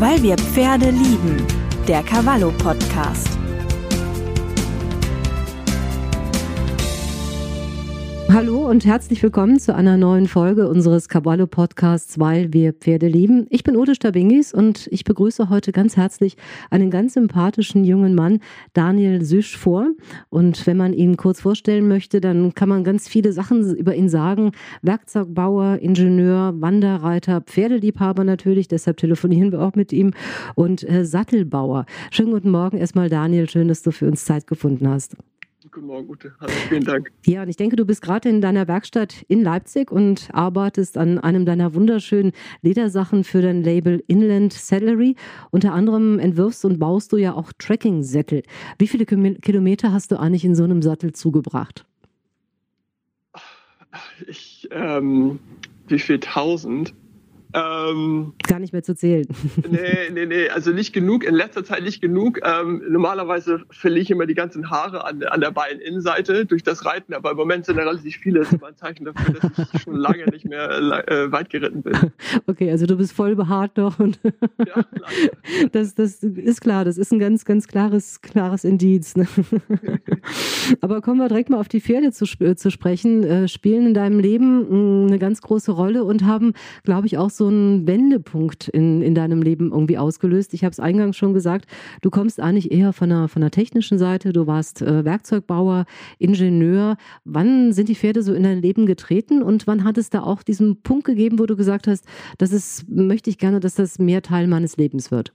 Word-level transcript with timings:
Weil 0.00 0.22
wir 0.22 0.34
Pferde 0.36 0.88
lieben. 0.88 1.46
Der 1.86 2.02
Cavallo 2.02 2.50
Podcast. 2.52 3.39
Hallo 8.32 8.70
und 8.70 8.86
herzlich 8.86 9.24
willkommen 9.24 9.58
zu 9.58 9.74
einer 9.74 9.96
neuen 9.96 10.28
Folge 10.28 10.68
unseres 10.68 11.08
Caballo 11.08 11.48
Podcasts, 11.48 12.20
weil 12.20 12.52
wir 12.52 12.72
Pferde 12.72 13.08
lieben. 13.08 13.48
Ich 13.50 13.64
bin 13.64 13.76
Ute 13.76 13.96
Stabingis 13.96 14.54
und 14.54 14.86
ich 14.92 15.02
begrüße 15.02 15.48
heute 15.48 15.72
ganz 15.72 15.96
herzlich 15.96 16.36
einen 16.70 16.90
ganz 16.90 17.14
sympathischen 17.14 17.82
jungen 17.82 18.14
Mann, 18.14 18.38
Daniel 18.72 19.24
Süsch, 19.24 19.58
vor. 19.58 19.88
Und 20.28 20.64
wenn 20.68 20.76
man 20.76 20.92
ihn 20.92 21.16
kurz 21.16 21.40
vorstellen 21.40 21.88
möchte, 21.88 22.20
dann 22.20 22.54
kann 22.54 22.68
man 22.68 22.84
ganz 22.84 23.08
viele 23.08 23.32
Sachen 23.32 23.74
über 23.74 23.96
ihn 23.96 24.08
sagen. 24.08 24.52
Werkzeugbauer, 24.82 25.78
Ingenieur, 25.80 26.54
Wanderreiter, 26.56 27.40
Pferdeliebhaber 27.40 28.22
natürlich, 28.22 28.68
deshalb 28.68 28.98
telefonieren 28.98 29.50
wir 29.50 29.60
auch 29.60 29.74
mit 29.74 29.92
ihm 29.92 30.12
und 30.54 30.88
äh, 30.88 31.04
Sattelbauer. 31.04 31.84
Schönen 32.12 32.30
guten 32.30 32.50
Morgen 32.50 32.76
erstmal, 32.76 33.08
Daniel. 33.08 33.50
Schön, 33.50 33.66
dass 33.66 33.82
du 33.82 33.90
für 33.90 34.06
uns 34.06 34.24
Zeit 34.24 34.46
gefunden 34.46 34.88
hast. 34.88 35.16
Guten 35.72 35.86
Morgen, 35.86 36.10
Ute. 36.10 36.34
Hallo, 36.40 36.52
vielen 36.68 36.82
Dank. 36.82 37.12
Ja, 37.24 37.42
und 37.42 37.48
ich 37.48 37.56
denke, 37.56 37.76
du 37.76 37.84
bist 37.84 38.02
gerade 38.02 38.28
in 38.28 38.40
deiner 38.40 38.66
Werkstatt 38.66 39.24
in 39.28 39.44
Leipzig 39.44 39.92
und 39.92 40.28
arbeitest 40.32 40.98
an 40.98 41.18
einem 41.20 41.46
deiner 41.46 41.74
wunderschönen 41.74 42.32
Ledersachen 42.62 43.22
für 43.22 43.40
dein 43.40 43.62
Label 43.62 44.02
Inland 44.08 44.52
Saddlery. 44.52 45.14
Unter 45.52 45.72
anderem 45.72 46.18
entwirfst 46.18 46.64
und 46.64 46.80
baust 46.80 47.12
du 47.12 47.18
ja 47.18 47.34
auch 47.34 47.52
Trekking-Sättel. 47.56 48.42
Wie 48.78 48.88
viele 48.88 49.06
Kilometer 49.06 49.92
hast 49.92 50.10
du 50.10 50.18
eigentlich 50.18 50.44
in 50.44 50.56
so 50.56 50.64
einem 50.64 50.82
Sattel 50.82 51.12
zugebracht? 51.12 51.86
Ich, 54.26 54.68
ähm, 54.72 55.38
wie 55.86 56.00
viel 56.00 56.18
tausend? 56.18 56.94
Ähm, 57.52 58.34
Gar 58.46 58.60
nicht 58.60 58.72
mehr 58.72 58.82
zu 58.82 58.94
zählen. 58.94 59.26
Nee, 59.70 60.10
nee, 60.12 60.26
nee, 60.26 60.48
also 60.48 60.72
nicht 60.72 60.92
genug, 60.92 61.24
in 61.24 61.34
letzter 61.34 61.64
Zeit 61.64 61.82
nicht 61.82 62.00
genug. 62.00 62.40
Ähm, 62.42 62.82
normalerweise 62.88 63.62
verliere 63.70 64.02
ich 64.02 64.10
immer 64.10 64.26
die 64.26 64.34
ganzen 64.34 64.70
Haare 64.70 65.04
an, 65.04 65.22
an 65.22 65.40
der 65.40 65.50
Beininnenseite 65.50 66.44
durch 66.44 66.62
das 66.62 66.84
Reiten, 66.84 67.14
aber 67.14 67.32
im 67.32 67.36
Moment 67.36 67.66
sind 67.66 67.76
da 67.76 67.82
relativ 67.82 68.16
viele. 68.16 68.40
Das 68.40 68.52
ist 68.52 68.64
ein 68.64 68.76
Zeichen 68.76 69.04
dafür, 69.04 69.34
dass 69.34 69.74
ich 69.74 69.82
schon 69.82 69.96
lange 69.96 70.24
nicht 70.26 70.44
mehr 70.44 70.70
äh, 70.70 71.30
weit 71.30 71.50
geritten 71.50 71.82
bin. 71.82 71.94
Okay, 72.46 72.70
also 72.70 72.86
du 72.86 72.96
bist 72.96 73.12
voll 73.12 73.36
behaart 73.36 73.76
noch. 73.76 73.98
Und 73.98 74.18
ja, 74.66 74.84
das, 75.72 75.94
das 75.94 76.22
ist 76.22 76.60
klar, 76.60 76.84
das 76.84 76.98
ist 76.98 77.12
ein 77.12 77.18
ganz, 77.18 77.44
ganz 77.44 77.68
klares, 77.68 78.22
klares 78.22 78.64
Indiz. 78.64 79.16
Ne? 79.16 79.26
aber 80.80 81.00
kommen 81.00 81.18
wir 81.18 81.28
direkt 81.28 81.50
mal 81.50 81.58
auf 81.58 81.68
die 81.68 81.80
Pferde 81.80 82.12
zu, 82.12 82.24
zu 82.26 82.70
sprechen. 82.70 83.24
Äh, 83.24 83.48
spielen 83.48 83.86
in 83.86 83.94
deinem 83.94 84.18
Leben 84.18 85.02
mh, 85.02 85.08
eine 85.08 85.18
ganz 85.18 85.42
große 85.42 85.72
Rolle 85.72 86.04
und 86.04 86.24
haben, 86.24 86.54
glaube 86.84 87.06
ich, 87.06 87.18
auch 87.18 87.30
so 87.30 87.39
so 87.40 87.48
einen 87.48 87.86
Wendepunkt 87.86 88.68
in, 88.68 89.00
in 89.00 89.14
deinem 89.14 89.40
Leben 89.40 89.72
irgendwie 89.72 89.96
ausgelöst? 89.96 90.52
Ich 90.52 90.62
habe 90.62 90.72
es 90.72 90.78
eingangs 90.78 91.16
schon 91.16 91.32
gesagt, 91.32 91.66
du 92.02 92.10
kommst 92.10 92.38
eigentlich 92.38 92.70
eher 92.70 92.92
von 92.92 93.08
der, 93.08 93.28
von 93.28 93.40
der 93.40 93.50
technischen 93.50 93.98
Seite, 93.98 94.34
du 94.34 94.46
warst 94.46 94.82
äh, 94.82 95.04
Werkzeugbauer, 95.04 95.86
Ingenieur. 96.18 96.96
Wann 97.24 97.72
sind 97.72 97.88
die 97.88 97.94
Pferde 97.94 98.22
so 98.22 98.34
in 98.34 98.42
dein 98.42 98.60
Leben 98.60 98.84
getreten 98.84 99.42
und 99.42 99.66
wann 99.66 99.84
hat 99.84 99.96
es 99.96 100.10
da 100.10 100.22
auch 100.22 100.42
diesen 100.42 100.82
Punkt 100.82 101.06
gegeben, 101.06 101.38
wo 101.38 101.46
du 101.46 101.56
gesagt 101.56 101.86
hast, 101.88 102.04
das 102.36 102.52
ist, 102.52 102.88
möchte 102.88 103.30
ich 103.30 103.38
gerne, 103.38 103.58
dass 103.58 103.74
das 103.74 103.98
mehr 103.98 104.20
Teil 104.20 104.46
meines 104.46 104.76
Lebens 104.76 105.10
wird? 105.10 105.32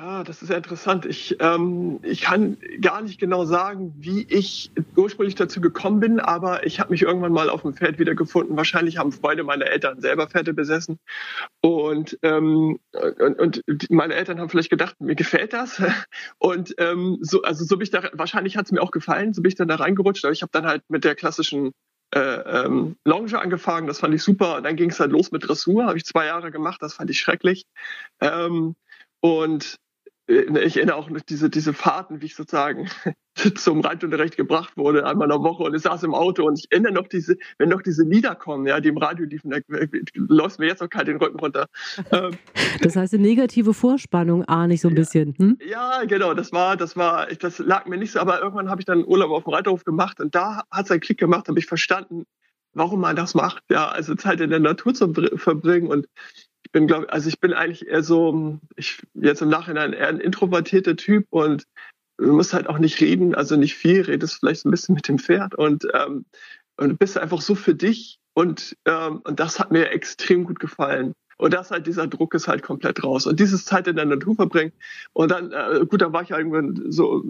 Ja, 0.00 0.22
das 0.22 0.42
ist 0.42 0.50
ja 0.50 0.56
interessant. 0.56 1.06
Ich, 1.06 1.36
ähm, 1.40 1.98
ich 2.04 2.20
kann 2.20 2.56
gar 2.80 3.02
nicht 3.02 3.18
genau 3.18 3.44
sagen, 3.46 3.92
wie 3.98 4.22
ich 4.30 4.70
ursprünglich 4.94 5.34
dazu 5.34 5.60
gekommen 5.60 5.98
bin, 5.98 6.20
aber 6.20 6.64
ich 6.64 6.78
habe 6.78 6.92
mich 6.92 7.02
irgendwann 7.02 7.32
mal 7.32 7.50
auf 7.50 7.62
dem 7.62 7.74
Pferd 7.74 7.98
wiedergefunden. 7.98 8.56
Wahrscheinlich 8.56 8.98
haben 8.98 9.10
Freunde 9.10 9.42
meiner 9.42 9.66
Eltern 9.66 10.00
selber 10.00 10.28
Pferde 10.28 10.54
besessen. 10.54 11.00
Und, 11.62 12.16
ähm, 12.22 12.78
und, 12.92 13.64
und 13.66 13.90
meine 13.90 14.14
Eltern 14.14 14.38
haben 14.38 14.48
vielleicht 14.48 14.70
gedacht, 14.70 14.94
mir 15.00 15.16
gefällt 15.16 15.52
das. 15.52 15.82
Und 16.38 16.76
ähm, 16.78 17.18
so, 17.20 17.42
also 17.42 17.64
so 17.64 17.76
bin 17.76 17.82
ich 17.82 17.90
da, 17.90 18.08
wahrscheinlich 18.12 18.56
hat 18.56 18.66
es 18.66 18.72
mir 18.72 18.82
auch 18.82 18.92
gefallen, 18.92 19.34
so 19.34 19.42
bin 19.42 19.48
ich 19.48 19.56
dann 19.56 19.66
da 19.66 19.74
reingerutscht. 19.74 20.24
Aber 20.24 20.32
ich 20.32 20.42
habe 20.42 20.52
dann 20.52 20.66
halt 20.66 20.82
mit 20.88 21.02
der 21.02 21.16
klassischen 21.16 21.72
äh, 22.14 22.20
ähm, 22.20 22.94
Longe 23.04 23.36
angefangen, 23.36 23.88
das 23.88 23.98
fand 23.98 24.14
ich 24.14 24.22
super. 24.22 24.58
Und 24.58 24.62
dann 24.62 24.76
ging 24.76 24.90
es 24.90 25.00
halt 25.00 25.10
los 25.10 25.32
mit 25.32 25.48
Dressur, 25.48 25.86
habe 25.86 25.98
ich 25.98 26.04
zwei 26.04 26.26
Jahre 26.26 26.52
gemacht, 26.52 26.80
das 26.82 26.94
fand 26.94 27.10
ich 27.10 27.18
schrecklich. 27.18 27.66
Ähm, 28.20 28.76
und 29.20 29.80
ich 30.28 30.76
erinnere 30.76 30.96
auch 30.96 31.08
noch 31.08 31.22
diese, 31.22 31.48
diese 31.48 31.72
Fahrten, 31.72 32.20
wie 32.20 32.26
ich 32.26 32.34
sozusagen 32.34 32.88
zum 33.56 33.80
Reitunterricht 33.80 34.36
gebracht 34.36 34.76
wurde, 34.76 35.06
einmal 35.06 35.26
in 35.26 35.30
der 35.30 35.42
Woche 35.42 35.62
und 35.62 35.74
ich 35.74 35.82
saß 35.82 36.02
im 36.02 36.14
Auto 36.14 36.44
und 36.44 36.58
ich 36.58 36.70
erinnere 36.70 36.92
noch 36.92 37.08
diese, 37.08 37.38
wenn 37.56 37.70
noch 37.70 37.80
diese 37.80 38.04
Lieder 38.04 38.34
kommen, 38.34 38.66
ja, 38.66 38.78
die 38.80 38.90
im 38.90 38.98
Radio 38.98 39.24
liefen, 39.24 39.50
da 39.50 39.58
läuft 40.14 40.58
mir 40.58 40.66
jetzt 40.66 40.82
noch 40.82 40.90
kalt 40.90 41.08
den 41.08 41.16
Rücken 41.16 41.38
runter. 41.38 41.66
Ähm, 42.10 42.38
das 42.80 42.96
heißt, 42.96 43.12
eine 43.12 43.22
negative 43.22 43.74
Vorspannung 43.74 44.44
ahne 44.44 44.74
ich 44.74 44.80
so 44.80 44.88
ein 44.88 44.94
ja, 44.94 45.00
bisschen. 45.00 45.34
Hm? 45.36 45.58
Ja, 45.68 46.04
genau, 46.04 46.32
das 46.32 46.52
war, 46.52 46.76
das 46.76 46.96
war, 46.96 47.26
das 47.26 47.58
lag 47.58 47.86
mir 47.86 47.98
nicht 47.98 48.12
so, 48.12 48.20
aber 48.20 48.40
irgendwann 48.40 48.70
habe 48.70 48.80
ich 48.80 48.86
dann 48.86 49.04
Urlaub 49.04 49.30
auf 49.30 49.44
dem 49.44 49.52
Reiterhof 49.52 49.84
gemacht 49.84 50.20
und 50.20 50.34
da 50.34 50.62
hat 50.70 50.86
es 50.86 50.90
einen 50.90 51.00
Klick 51.00 51.18
gemacht, 51.18 51.48
habe 51.48 51.58
ich 51.58 51.66
verstanden, 51.66 52.24
warum 52.72 53.00
man 53.00 53.16
das 53.16 53.34
macht, 53.34 53.62
ja, 53.70 53.88
also 53.88 54.14
Zeit 54.14 54.40
in 54.40 54.50
der 54.50 54.60
Natur 54.60 54.94
zu 54.94 55.12
verbringen 55.12 55.88
und 55.88 56.06
ich 56.68 56.72
bin, 56.72 56.86
glaube 56.86 57.10
also 57.10 57.30
ich 57.30 57.40
bin 57.40 57.54
eigentlich 57.54 57.88
eher 57.88 58.02
so, 58.02 58.58
ich 58.76 59.00
jetzt 59.14 59.40
im 59.40 59.48
Nachhinein 59.48 59.94
eher 59.94 60.08
ein 60.08 60.20
introvertierter 60.20 60.96
Typ 60.96 61.26
und 61.30 61.64
du 62.18 62.34
musst 62.34 62.52
halt 62.52 62.66
auch 62.66 62.78
nicht 62.78 63.00
reden, 63.00 63.34
also 63.34 63.56
nicht 63.56 63.74
viel, 63.74 64.02
redest 64.02 64.34
vielleicht 64.34 64.66
ein 64.66 64.70
bisschen 64.70 64.94
mit 64.94 65.08
dem 65.08 65.18
Pferd 65.18 65.54
und, 65.54 65.86
ähm, 65.94 66.26
und 66.76 66.98
bist 66.98 67.16
einfach 67.16 67.40
so 67.40 67.54
für 67.54 67.74
dich 67.74 68.18
und, 68.34 68.76
ähm, 68.84 69.22
und 69.24 69.40
das 69.40 69.58
hat 69.58 69.72
mir 69.72 69.90
extrem 69.90 70.44
gut 70.44 70.60
gefallen. 70.60 71.14
Und 71.38 71.54
das 71.54 71.70
halt, 71.70 71.86
dieser 71.86 72.06
Druck 72.06 72.34
ist 72.34 72.48
halt 72.48 72.62
komplett 72.62 73.02
raus. 73.02 73.26
Und 73.26 73.40
dieses 73.40 73.64
Zeit 73.64 73.86
in 73.86 73.96
der 73.96 74.04
Natur 74.04 74.34
verbringen. 74.34 74.72
Und 75.12 75.30
dann, 75.30 75.52
äh, 75.52 75.86
gut, 75.86 76.02
da 76.02 76.12
war 76.12 76.22
ich 76.22 76.30
irgendwann 76.30 76.90
so 76.90 77.24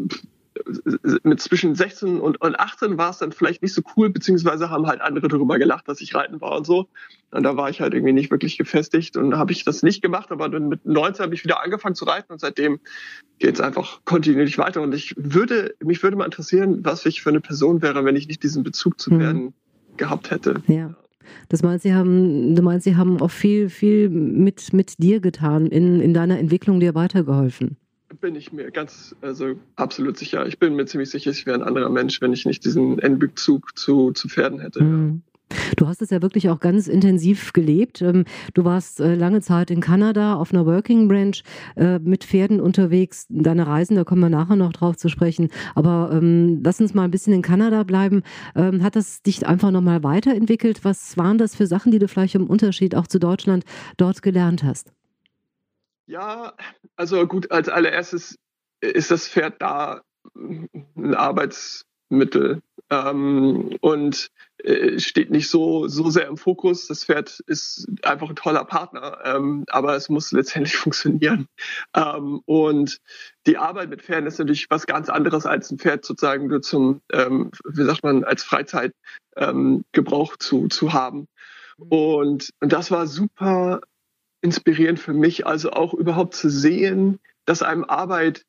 mit 1.23 1.41
zwischen 1.41 1.75
16 1.75 2.21
und, 2.21 2.41
und 2.41 2.59
18 2.59 2.99
war 2.99 3.11
es 3.11 3.19
dann 3.19 3.33
vielleicht 3.33 3.63
nicht 3.63 3.75
so 3.75 3.83
cool, 3.97 4.11
beziehungsweise 4.11 4.71
haben 4.71 4.87
halt 4.87 5.01
andere 5.01 5.29
darüber 5.29 5.59
gelacht, 5.59 5.89
dass 5.89 6.01
ich 6.01 6.15
reiten 6.15 6.41
war 6.41 6.57
und 6.57 6.67
so. 6.67 6.89
Und 7.31 7.43
da 7.43 7.57
war 7.57 7.69
ich 7.71 7.81
halt 7.81 7.95
irgendwie 7.95 8.13
nicht 8.13 8.31
wirklich 8.31 8.59
gefestigt 8.59 9.17
und 9.17 9.37
habe 9.37 9.53
ich 9.53 9.65
das 9.65 9.83
nicht 9.83 10.03
gemacht, 10.03 10.31
aber 10.31 10.49
dann 10.49 10.69
mit 10.69 10.87
19 10.87 11.25
habe 11.25 11.35
ich 11.35 11.45
wieder 11.45 11.63
angefangen 11.63 11.95
zu 11.95 12.05
reiten 12.05 12.33
und 12.33 12.41
seitdem 12.41 12.81
geht 13.39 13.55
es 13.55 13.61
einfach 13.61 14.01
kontinuierlich 14.05 14.59
weiter. 14.59 14.83
Und 14.83 14.95
ich 14.95 15.15
würde, 15.17 15.75
mich 15.83 16.03
würde 16.03 16.17
mal 16.17 16.25
interessieren, 16.25 16.85
was 16.85 17.05
ich 17.07 17.23
für 17.23 17.31
eine 17.31 17.41
Person 17.41 17.83
wäre, 17.83 18.05
wenn 18.05 18.17
ich 18.17 18.29
nicht 18.29 18.43
diesen 18.43 18.63
Bezug 18.63 19.01
zu 19.01 19.19
werden 19.19 19.43
mhm. 19.43 19.53
gehabt 19.97 20.31
hätte. 20.31 20.63
Ja. 20.67 20.95
Das 21.51 21.63
meinst, 21.63 21.83
sie 21.83 21.93
haben, 21.93 22.55
du 22.55 22.63
meinst, 22.63 22.85
sie 22.85 22.97
haben 22.97 23.21
auch 23.21 23.31
viel, 23.31 23.69
viel 23.69 24.09
mit, 24.09 24.73
mit 24.73 25.03
dir 25.03 25.21
getan, 25.21 25.67
in, 25.67 26.01
in 26.01 26.15
deiner 26.15 26.39
Entwicklung 26.39 26.81
dir 26.81 26.95
weitergeholfen 26.95 27.77
bin 28.21 28.35
ich 28.35 28.53
mir 28.53 28.71
ganz, 28.71 29.15
also 29.21 29.55
absolut 29.77 30.19
sicher. 30.19 30.47
Ich 30.47 30.59
bin 30.59 30.75
mir 30.77 30.87
ziemlich 30.87 31.11
sicher, 31.11 31.31
ich 31.31 31.47
wäre 31.47 31.59
ein 31.59 31.63
anderer 31.63 31.91
Mensch, 31.91 32.21
wenn 32.21 32.33
ich 32.33 32.47
nicht 32.47 32.65
diesen 32.65 32.99
Endbezug 32.99 33.79
zu, 33.79 34.13
zu 34.13 34.29
Pferden 34.29 34.61
hätte. 34.61 34.83
Mhm. 34.83 35.23
Du 35.77 35.87
hast 35.87 36.03
es 36.03 36.11
ja 36.11 36.21
wirklich 36.21 36.51
auch 36.51 36.61
ganz 36.61 36.89
intensiv 36.89 37.53
gelebt. 37.53 38.03
Ähm, 38.03 38.25
du 38.55 38.65
warst 38.65 39.01
äh, 39.01 39.15
lange 39.15 39.41
Zeit 39.41 39.71
in 39.71 39.81
Kanada 39.81 40.35
auf 40.35 40.53
einer 40.53 40.67
Working 40.67 41.09
Branch 41.09 41.43
äh, 41.77 41.99
mit 41.99 42.25
Pferden 42.25 42.61
unterwegs. 42.61 43.27
Deine 43.31 43.67
Reisen, 43.67 43.97
da 43.97 44.05
kommen 44.05 44.21
wir 44.21 44.29
nachher 44.29 44.57
noch 44.57 44.73
drauf 44.73 44.97
zu 44.97 45.09
sprechen. 45.09 45.49
Aber 45.75 46.11
ähm, 46.13 46.61
lass 46.63 46.81
uns 46.81 46.95
mal 46.95 47.05
ein 47.05 47.11
bisschen 47.11 47.33
in 47.33 47.43
Kanada 47.43 47.83
bleiben. 47.85 48.23
Ähm, 48.55 48.83
hat 48.83 48.97
das 48.97 49.23
dich 49.23 49.47
einfach 49.47 49.71
nochmal 49.71 50.03
weiterentwickelt? 50.03 50.85
Was 50.85 51.17
waren 51.17 51.39
das 51.39 51.57
für 51.57 51.67
Sachen, 51.67 51.93
die 51.93 51.99
du 51.99 52.09
vielleicht 52.09 52.35
im 52.35 52.47
Unterschied 52.47 52.95
auch 52.95 53.07
zu 53.07 53.19
Deutschland 53.19 53.65
dort 53.97 54.23
gelernt 54.23 54.63
hast? 54.65 54.93
Ja, 56.09 56.55
also 56.97 57.27
gut, 57.27 57.51
als 57.51 57.69
allererstes 57.69 58.39
ist 58.81 59.11
das 59.11 59.29
Pferd 59.29 59.61
da 59.61 60.01
ein 60.35 61.15
Arbeitsmittel 61.15 62.63
ähm, 62.89 63.77
und 63.83 64.31
äh, 64.65 64.99
steht 65.01 65.31
nicht 65.31 65.51
so, 65.51 65.87
so 65.87 66.09
sehr 66.09 66.27
im 66.29 66.39
Fokus. 66.39 66.87
Das 66.87 67.05
Pferd 67.05 67.41
ist 67.47 67.87
einfach 68.03 68.31
ein 68.31 68.37
toller 68.37 68.65
Partner, 68.65 69.19
ähm, 69.25 69.65
aber 69.69 69.97
es 69.97 70.09
muss 70.09 70.33
letztendlich 70.33 70.77
funktionieren. 70.79 71.47
Ähm, 71.95 72.41
und 72.47 73.03
die 73.47 73.59
Arbeit 73.59 73.91
mit 73.91 74.01
Pferden 74.01 74.27
ist 74.27 74.39
natürlich 74.39 74.71
was 74.71 74.87
ganz 74.87 75.11
anderes 75.11 75.45
als 75.45 75.71
ein 75.71 75.79
Pferd 75.79 76.07
sozusagen 76.07 76.47
nur 76.47 76.63
zum, 76.63 77.03
ähm, 77.13 77.51
wie 77.69 77.85
sagt 77.85 78.03
man, 78.03 78.25
als 78.25 78.43
Freizeitgebrauch 78.45 80.33
ähm, 80.33 80.41
zu, 80.41 80.69
zu 80.69 80.95
haben. 80.95 81.29
Mhm. 81.77 81.89
Und, 81.89 82.51
und 82.61 82.73
das 82.73 82.91
war 82.91 83.07
super 83.07 83.83
inspirierend 84.41 85.01
für 85.01 85.15
mich, 85.15 85.47
also 85.47 85.71
auch 85.71 85.95
überhaupt 85.95 86.35
zu 86.35 86.49
sehen, 86.49 87.19
dass 87.45 87.63
einem 87.63 87.85
Arbeit 87.85 88.45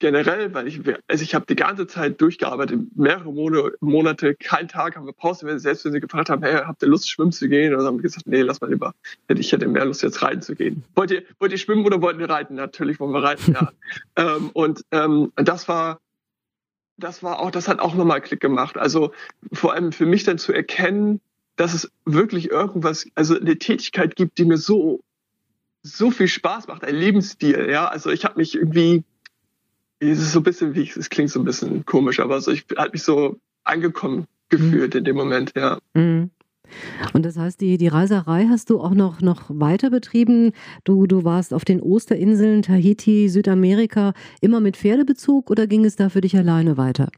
generell, 0.00 0.52
weil 0.52 0.66
ich, 0.66 0.80
also 1.08 1.22
ich 1.22 1.34
habe 1.34 1.46
die 1.46 1.56
ganze 1.56 1.86
Zeit 1.86 2.20
durchgearbeitet, 2.20 2.80
mehrere 2.94 3.32
Monate, 3.80 4.34
keinen 4.34 4.68
Tag 4.68 4.96
haben 4.96 5.06
wir 5.06 5.12
Pause, 5.12 5.58
selbst 5.58 5.84
wenn 5.84 5.92
sie 5.92 6.00
gefragt 6.00 6.28
haben, 6.28 6.42
hey, 6.42 6.56
habt 6.56 6.82
ihr 6.82 6.88
Lust, 6.88 7.08
schwimmen 7.08 7.32
zu 7.32 7.48
gehen? 7.48 7.74
Oder 7.74 7.84
haben 7.84 7.98
wir 7.98 8.02
gesagt, 8.02 8.26
nee, 8.26 8.42
lass 8.42 8.60
mal 8.60 8.70
lieber, 8.70 8.94
ich 9.28 9.52
hätte 9.52 9.66
mehr 9.68 9.84
Lust, 9.84 10.02
jetzt 10.02 10.20
reiten 10.22 10.42
zu 10.42 10.54
gehen. 10.54 10.84
Wollt 10.94 11.10
ihr, 11.10 11.22
wollt 11.38 11.52
ihr 11.52 11.58
schwimmen 11.58 11.86
oder 11.86 12.02
wollt 12.02 12.18
ihr 12.18 12.28
reiten? 12.28 12.54
Natürlich 12.54 13.00
wollen 13.00 13.12
wir 13.12 13.22
reiten, 13.22 13.52
ja. 13.54 13.72
ähm, 14.16 14.50
und 14.52 14.84
ähm, 14.90 15.32
das 15.36 15.68
war, 15.68 16.00
das 16.96 17.22
war 17.22 17.40
auch, 17.40 17.50
das 17.50 17.68
hat 17.68 17.80
auch 17.80 17.94
nochmal 17.94 18.20
Klick 18.20 18.40
gemacht. 18.40 18.76
Also 18.76 19.12
vor 19.52 19.72
allem 19.72 19.92
für 19.92 20.06
mich 20.06 20.24
dann 20.24 20.38
zu 20.38 20.52
erkennen, 20.52 21.20
dass 21.56 21.72
es 21.72 21.90
wirklich 22.04 22.50
irgendwas, 22.50 23.06
also 23.14 23.38
eine 23.38 23.56
Tätigkeit 23.58 24.16
gibt, 24.16 24.38
die 24.38 24.44
mir 24.44 24.58
so 24.58 25.00
so 25.84 26.10
viel 26.10 26.28
Spaß 26.28 26.66
macht, 26.66 26.82
ein 26.82 26.96
Lebensstil, 26.96 27.68
ja. 27.70 27.86
Also 27.86 28.10
ich 28.10 28.24
habe 28.24 28.38
mich 28.38 28.54
irgendwie, 28.56 29.04
es 30.00 30.18
ist 30.18 30.32
so 30.32 30.40
ein 30.40 30.42
bisschen, 30.42 30.74
wie 30.74 30.88
es 30.88 31.10
klingt 31.10 31.30
so 31.30 31.38
ein 31.40 31.44
bisschen 31.44 31.84
komisch, 31.84 32.20
aber 32.20 32.40
so, 32.40 32.50
ich 32.50 32.64
habe 32.76 32.90
mich 32.92 33.02
so 33.02 33.38
angekommen 33.62 34.26
gefühlt 34.48 34.94
mhm. 34.94 34.98
in 34.98 35.04
dem 35.04 35.16
Moment, 35.16 35.52
ja. 35.54 35.78
Mhm. 35.92 36.30
Und 37.12 37.26
das 37.26 37.36
heißt, 37.36 37.60
die, 37.60 37.76
die 37.76 37.88
Reiserei 37.88 38.46
hast 38.48 38.70
du 38.70 38.80
auch 38.80 38.94
noch, 38.94 39.20
noch 39.20 39.42
weiter 39.48 39.90
betrieben. 39.90 40.52
Du, 40.84 41.06
du 41.06 41.22
warst 41.22 41.52
auf 41.52 41.64
den 41.64 41.80
Osterinseln, 41.80 42.62
Tahiti, 42.62 43.28
Südamerika, 43.28 44.14
immer 44.40 44.60
mit 44.60 44.78
Pferdebezug 44.78 45.50
oder 45.50 45.66
ging 45.66 45.84
es 45.84 45.96
da 45.96 46.08
für 46.08 46.22
dich 46.22 46.36
alleine 46.36 46.78
weiter? 46.78 47.10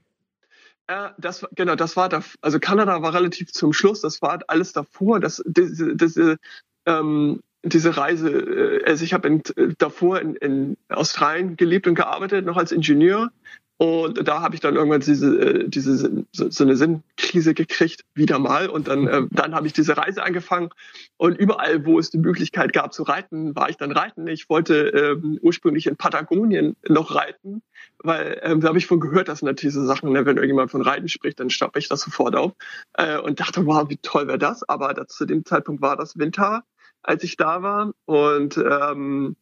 Äh, 0.89 1.11
das, 1.19 1.47
genau, 1.55 1.77
das 1.77 1.97
war 1.97 2.09
da, 2.09 2.23
also 2.41 2.59
Kanada 2.59 3.01
war 3.01 3.15
relativ 3.15 3.53
zum 3.53 3.73
Schluss, 3.73 4.01
das 4.01 4.21
war 4.21 4.41
alles 4.49 4.73
davor. 4.73 5.21
Das, 5.21 5.41
diese, 5.47 5.95
diese, 5.95 6.39
ähm, 6.85 7.41
diese 7.69 7.97
Reise, 7.97 8.31
äh, 8.31 8.85
also 8.85 9.05
ich 9.05 9.13
habe 9.13 9.43
davor 9.79 10.21
in, 10.21 10.37
in 10.37 10.77
Australien 10.89 11.57
gelebt 11.57 11.87
und 11.87 11.95
gearbeitet, 11.95 12.47
noch 12.47 12.57
als 12.57 12.73
Ingenieur 12.73 13.31
und 13.79 14.27
da 14.27 14.41
habe 14.41 14.55
ich 14.55 14.63
dann 14.63 14.75
irgendwann 14.75 15.01
diese, 15.01 15.39
äh, 15.39 15.69
diese 15.69 16.25
so, 16.33 16.51
so 16.51 16.65
eine 16.65 16.77
Sinnkrise 16.77 17.53
gekriegt, 17.53 18.05
wieder 18.15 18.39
mal. 18.39 18.71
Und 18.71 18.89
dann, 18.89 19.07
äh, 19.07 19.23
dann 19.31 19.55
habe 19.55 19.67
ich 19.67 19.75
diese 19.75 19.99
Reise 19.99 20.23
angefangen. 20.23 20.71
Und 21.19 21.37
überall, 21.37 21.85
wo 21.85 21.99
es 21.99 22.11
die 22.11 22.19
Möglichkeit 22.19 22.73
gab 22.73 22.95
zu 22.95 23.03
reiten, 23.03 23.55
war 23.55 23.69
ich 23.69 23.77
dann 23.77 23.93
reiten. 23.93 24.27
Ich 24.29 24.49
wollte 24.49 24.89
ähm, 24.89 25.39
ursprünglich 25.43 25.87
in 25.87 25.97
Patagonien 25.97 26.77
noch 26.89 27.15
reiten, 27.15 27.63
weil 27.99 28.41
ähm, 28.43 28.63
da 28.63 28.69
habe 28.69 28.79
ich 28.79 28.87
von 28.87 28.99
gehört, 28.99 29.29
dass 29.29 29.43
natürlich 29.43 29.75
diese 29.75 29.85
Sachen, 29.85 30.11
ne, 30.11 30.25
wenn 30.25 30.37
irgendjemand 30.37 30.71
von 30.71 30.81
Reiten 30.81 31.09
spricht, 31.09 31.39
dann 31.39 31.51
stoppe 31.51 31.79
ich 31.79 31.89
das 31.89 32.01
sofort 32.01 32.35
auf. 32.35 32.53
Äh, 32.95 33.19
und 33.19 33.41
dachte, 33.41 33.67
wow, 33.67 33.91
wie 33.91 33.99
toll 33.99 34.27
wäre 34.27 34.39
das. 34.39 34.67
Aber 34.67 34.95
das, 34.95 35.09
zu 35.09 35.27
dem 35.27 35.45
Zeitpunkt 35.45 35.83
war 35.83 35.97
das 35.97 36.17
Winter, 36.17 36.65
als 37.07 37.25
ich 37.25 37.37
da 37.37 37.63
war. 37.63 37.93
Und 38.05 38.57
ähm, 38.59 39.37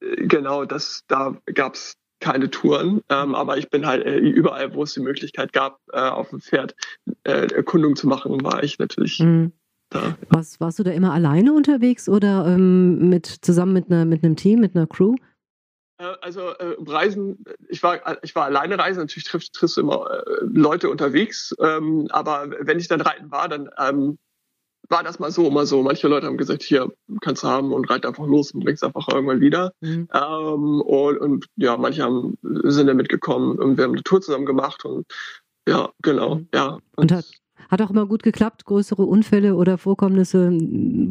äh, 0.00 0.26
genau, 0.26 0.64
das, 0.64 1.04
da 1.08 1.36
gab's 1.46 1.96
keine 2.20 2.50
Touren, 2.50 3.02
ähm, 3.08 3.34
aber 3.34 3.58
ich 3.58 3.68
bin 3.68 3.84
halt 3.84 4.06
äh, 4.06 4.16
überall, 4.16 4.74
wo 4.74 4.84
es 4.84 4.94
die 4.94 5.00
Möglichkeit 5.00 5.52
gab, 5.52 5.80
äh, 5.92 5.98
auf 5.98 6.30
dem 6.30 6.40
Pferd 6.40 6.74
äh, 7.24 7.52
Erkundung 7.52 7.96
zu 7.96 8.06
machen, 8.06 8.42
war 8.44 8.62
ich 8.62 8.78
natürlich 8.78 9.18
mhm. 9.18 9.52
da. 9.90 10.16
Was, 10.28 10.60
warst 10.60 10.78
du 10.78 10.84
da 10.84 10.92
immer 10.92 11.12
alleine 11.12 11.52
unterwegs 11.52 12.08
oder 12.08 12.46
ähm, 12.46 13.08
mit, 13.08 13.26
zusammen 13.26 13.72
mit, 13.72 13.90
einer, 13.90 14.04
mit 14.04 14.22
einem 14.22 14.36
Team, 14.36 14.60
mit 14.60 14.76
einer 14.76 14.86
Crew? 14.86 15.16
Äh, 15.98 16.14
also 16.20 16.50
äh, 16.50 16.76
Reisen, 16.86 17.44
ich 17.68 17.82
war, 17.82 18.22
ich 18.22 18.34
war 18.36 18.44
alleine 18.44 18.78
reisen, 18.78 19.00
natürlich 19.00 19.24
triffst, 19.24 19.54
triffst 19.54 19.76
du 19.76 19.80
immer 19.80 20.08
äh, 20.10 20.22
Leute 20.42 20.90
unterwegs, 20.90 21.54
ähm, 21.60 22.06
aber 22.10 22.50
wenn 22.60 22.78
ich 22.78 22.86
dann 22.86 23.00
reiten 23.00 23.30
war, 23.32 23.48
dann 23.48 23.68
ähm, 23.78 24.18
war 24.92 25.02
das 25.02 25.18
mal 25.18 25.32
so, 25.32 25.50
mal 25.50 25.66
so. 25.66 25.82
Manche 25.82 26.06
Leute 26.06 26.26
haben 26.26 26.36
gesagt, 26.36 26.62
hier 26.62 26.92
kannst 27.22 27.42
du 27.42 27.48
haben 27.48 27.72
und 27.72 27.90
reit 27.90 28.06
einfach 28.06 28.26
los 28.26 28.52
und 28.52 28.62
bringst 28.62 28.84
einfach 28.84 29.08
irgendwann 29.08 29.40
wieder. 29.40 29.72
Mhm. 29.80 30.08
Ähm, 30.12 30.80
und, 30.82 31.18
und 31.18 31.46
ja, 31.56 31.76
manche 31.76 32.02
haben, 32.02 32.38
sind 32.42 32.86
damit 32.86 33.08
gekommen 33.08 33.58
und 33.58 33.76
wir 33.76 33.84
haben 33.84 33.92
eine 33.92 34.02
Tour 34.04 34.20
zusammen 34.20 34.46
gemacht 34.46 34.84
und 34.84 35.06
ja, 35.66 35.90
genau, 36.02 36.36
mhm. 36.36 36.48
ja. 36.54 36.74
Und, 36.74 37.10
und 37.10 37.12
hat, 37.12 37.30
hat 37.70 37.82
auch 37.82 37.90
immer 37.90 38.06
gut 38.06 38.22
geklappt, 38.22 38.64
größere 38.66 39.02
Unfälle 39.02 39.56
oder 39.56 39.78
Vorkommnisse 39.78 40.52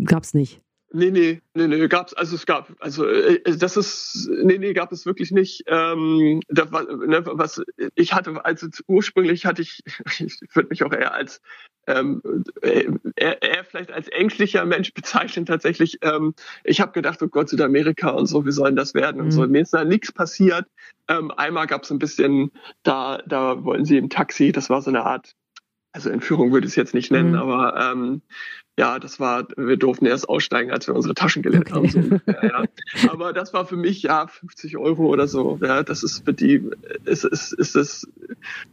gab 0.06 0.24
es 0.24 0.34
nicht. 0.34 0.62
Nee, 0.94 1.12
nee, 1.12 1.42
nee, 1.54 1.68
nee, 1.68 1.88
gab's, 1.88 2.14
also 2.14 2.36
es 2.36 2.46
gab, 2.46 2.76
also 2.80 3.08
äh, 3.08 3.40
das 3.58 3.78
ist, 3.78 4.30
nee, 4.44 4.58
nee, 4.58 4.74
gab 4.74 4.92
es 4.92 5.06
wirklich 5.06 5.32
nicht. 5.32 5.64
Ähm, 5.68 6.42
da 6.50 6.70
war, 6.72 6.84
ne, 6.84 7.24
was 7.26 7.62
ich 7.96 8.14
hatte, 8.14 8.44
also 8.44 8.68
ursprünglich 8.88 9.46
hatte 9.46 9.62
ich, 9.62 9.80
ich 10.20 10.38
würde 10.54 10.70
mich 10.70 10.84
auch 10.84 10.92
eher 10.92 11.14
als 11.14 11.42
ähm, 11.88 12.22
eher, 12.62 13.42
eher 13.42 13.64
vielleicht 13.64 13.92
als 13.92 14.10
ängstlicher 14.10 14.66
Mensch 14.66 14.94
bezeichnen 14.94 15.46
tatsächlich. 15.46 15.98
Ähm, 16.02 16.34
ich 16.66 16.82
habe 16.82 16.92
gedacht, 16.92 17.22
oh 17.24 17.28
Gott, 17.28 17.50
Südamerika 17.50 18.10
und 18.10 18.26
so, 18.26 18.46
wie 18.46 18.52
sollen 18.52 18.76
das 18.76 18.94
werden 18.94 19.18
mhm. 19.18 19.26
und 19.26 19.32
so. 19.32 19.48
Mir 19.48 19.62
ist 19.62 19.74
da 19.74 19.86
nichts 19.86 20.12
passiert. 20.12 20.66
Ähm, 21.08 21.32
einmal 21.32 21.68
gab 21.68 21.84
es 21.84 21.92
ein 21.92 22.00
bisschen, 22.00 22.52
da, 22.84 23.22
da 23.26 23.64
wollen 23.64 23.86
sie 23.86 23.98
im 23.98 24.10
Taxi, 24.10 24.52
das 24.52 24.70
war 24.70 24.82
so 24.82 24.90
eine 24.90 25.06
Art 25.06 25.36
also 25.94 26.10
Entführung 26.10 26.52
würde 26.52 26.68
ich 26.68 26.72
es 26.72 26.76
jetzt 26.76 26.94
nicht 26.94 27.12
nennen, 27.12 27.32
mhm. 27.32 27.38
aber 27.38 27.92
ähm, 27.92 28.22
ja, 28.82 28.98
das 28.98 29.20
war, 29.20 29.46
wir 29.58 29.78
durften 29.78 30.08
erst 30.08 30.28
aussteigen, 30.28 30.72
als 30.72 30.88
wir 30.88 30.96
unsere 30.96 31.14
Taschen 31.14 31.44
gelernt 31.44 31.72
okay. 31.72 31.88
haben. 31.88 32.20
So, 32.26 32.32
ja, 32.32 32.64
ja. 32.64 33.12
Aber 33.12 33.32
das 33.32 33.54
war 33.54 33.68
für 33.68 33.76
mich 33.76 34.02
ja 34.02 34.26
50 34.26 34.76
Euro 34.76 35.06
oder 35.06 35.28
so. 35.28 35.60
Ja, 35.62 35.84
das 35.84 36.02
ist 36.02 36.26
für 36.26 36.34
die, 36.34 36.68
ist, 37.06 37.24
ist, 37.24 37.54
ist 37.54 37.76
das 37.76 38.08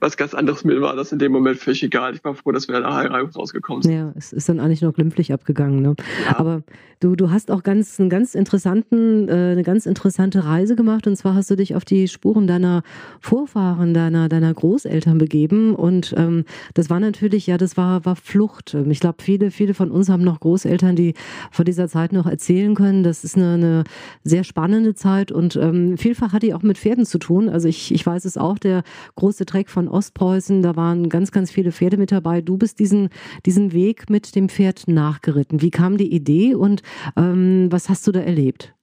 was 0.01 0.17
ganz 0.17 0.33
anderes. 0.33 0.65
Mir 0.65 0.81
war 0.81 0.97
das 0.97 1.13
in 1.13 1.19
dem 1.19 1.31
Moment 1.31 1.59
völlig 1.59 1.83
egal. 1.83 2.15
Ich 2.15 2.25
war 2.25 2.35
froh, 2.35 2.53
dass 2.53 2.69
wir 2.69 2.81
da 2.81 2.95
heim 2.95 3.13
rausgekommen 3.13 3.83
sind. 3.83 3.93
Ja, 3.93 4.15
es 4.17 4.33
ist 4.33 4.49
dann 4.49 4.61
eigentlich 4.61 4.81
noch 4.81 4.95
glimpflich 4.95 5.31
abgegangen. 5.31 5.83
Ne? 5.83 5.95
Ja. 6.25 6.39
Aber 6.39 6.63
du, 7.01 7.15
du 7.15 7.31
hast 7.31 7.51
auch 7.51 7.63
ganz, 7.63 8.01
einen 8.01 8.09
ganz 8.09 8.35
interessanten, 8.35 9.29
äh, 9.29 9.33
eine 9.33 9.63
ganz 9.63 9.85
interessante 9.85 10.47
Reise 10.47 10.75
gemacht. 10.75 11.07
Und 11.07 11.17
zwar 11.17 11.35
hast 11.35 11.51
du 11.51 11.57
dich 11.57 11.75
auf 11.75 11.85
die 11.85 12.09
Spuren 12.09 12.47
deiner 12.47 12.83
Vorfahren, 13.21 13.93
deiner, 13.93 14.31
deiner 14.31 14.55
Großeltern 14.55 15.19
begeben. 15.19 15.75
Und 15.75 16.15
ähm, 16.17 16.47
das 16.73 16.89
war 16.89 16.99
natürlich, 16.99 17.47
ja, 17.47 17.59
das 17.59 17.77
war, 17.77 18.07
war 18.07 18.17
Flucht. 18.17 18.75
Ich 18.89 19.01
glaube, 19.01 19.23
viele, 19.23 19.51
viele 19.51 19.75
von 19.75 19.91
uns 19.91 19.98
uns 19.99 20.09
haben 20.09 20.25
noch 20.25 20.41
Großeltern, 20.41 20.97
die 20.97 21.15
von 21.51 21.65
dieser 21.65 21.89
Zeit 21.89 22.13
noch 22.13 22.27
erzählen 22.27 22.75
können. 22.75 23.03
Das 23.03 23.25
ist 23.25 23.37
eine, 23.37 23.55
eine 23.55 23.85
sehr 24.25 24.45
spannende 24.45 24.95
Zeit 24.95 25.33
und 25.33 25.57
ähm, 25.57 25.99
vielfach 25.99 26.33
hat 26.33 26.43
die 26.43 26.55
auch 26.55 26.63
mit 26.63 26.79
Pferden 26.79 27.05
zu 27.05 27.19
tun. 27.19 27.49
Also 27.49 27.69
ich, 27.69 27.93
ich 27.93 28.07
weiß 28.07 28.25
es 28.25 28.37
auch, 28.37 28.59
der 28.59 28.83
große 29.17 29.47
Treck 29.47 29.69
von 29.69 29.89
Ostpreußen, 29.89 30.63
da 30.63 30.77
waren 30.77 31.09
ganz, 31.09 31.33
ganz 31.33 31.51
viele 31.51 31.73
Pferde 31.73 31.97
mit 31.97 32.13
dabei. 32.13 32.41
Du 32.41 32.57
bist 32.57 32.79
diesen, 32.79 33.11
diesen 33.45 33.73
Weg 33.73 34.09
mit 34.09 34.35
dem 34.35 34.49
Pferd 34.49 34.89
nachgeritten. 34.89 35.61
Wie 35.61 35.71
kam 35.71 35.97
die 35.97 36.13
Idee 36.13 36.55
und 36.55 36.83
ähm, 37.17 37.69
was 37.71 37.89
hast 37.89 38.07
du 38.07 38.13
da 38.13 38.21
erlebt? 38.21 38.75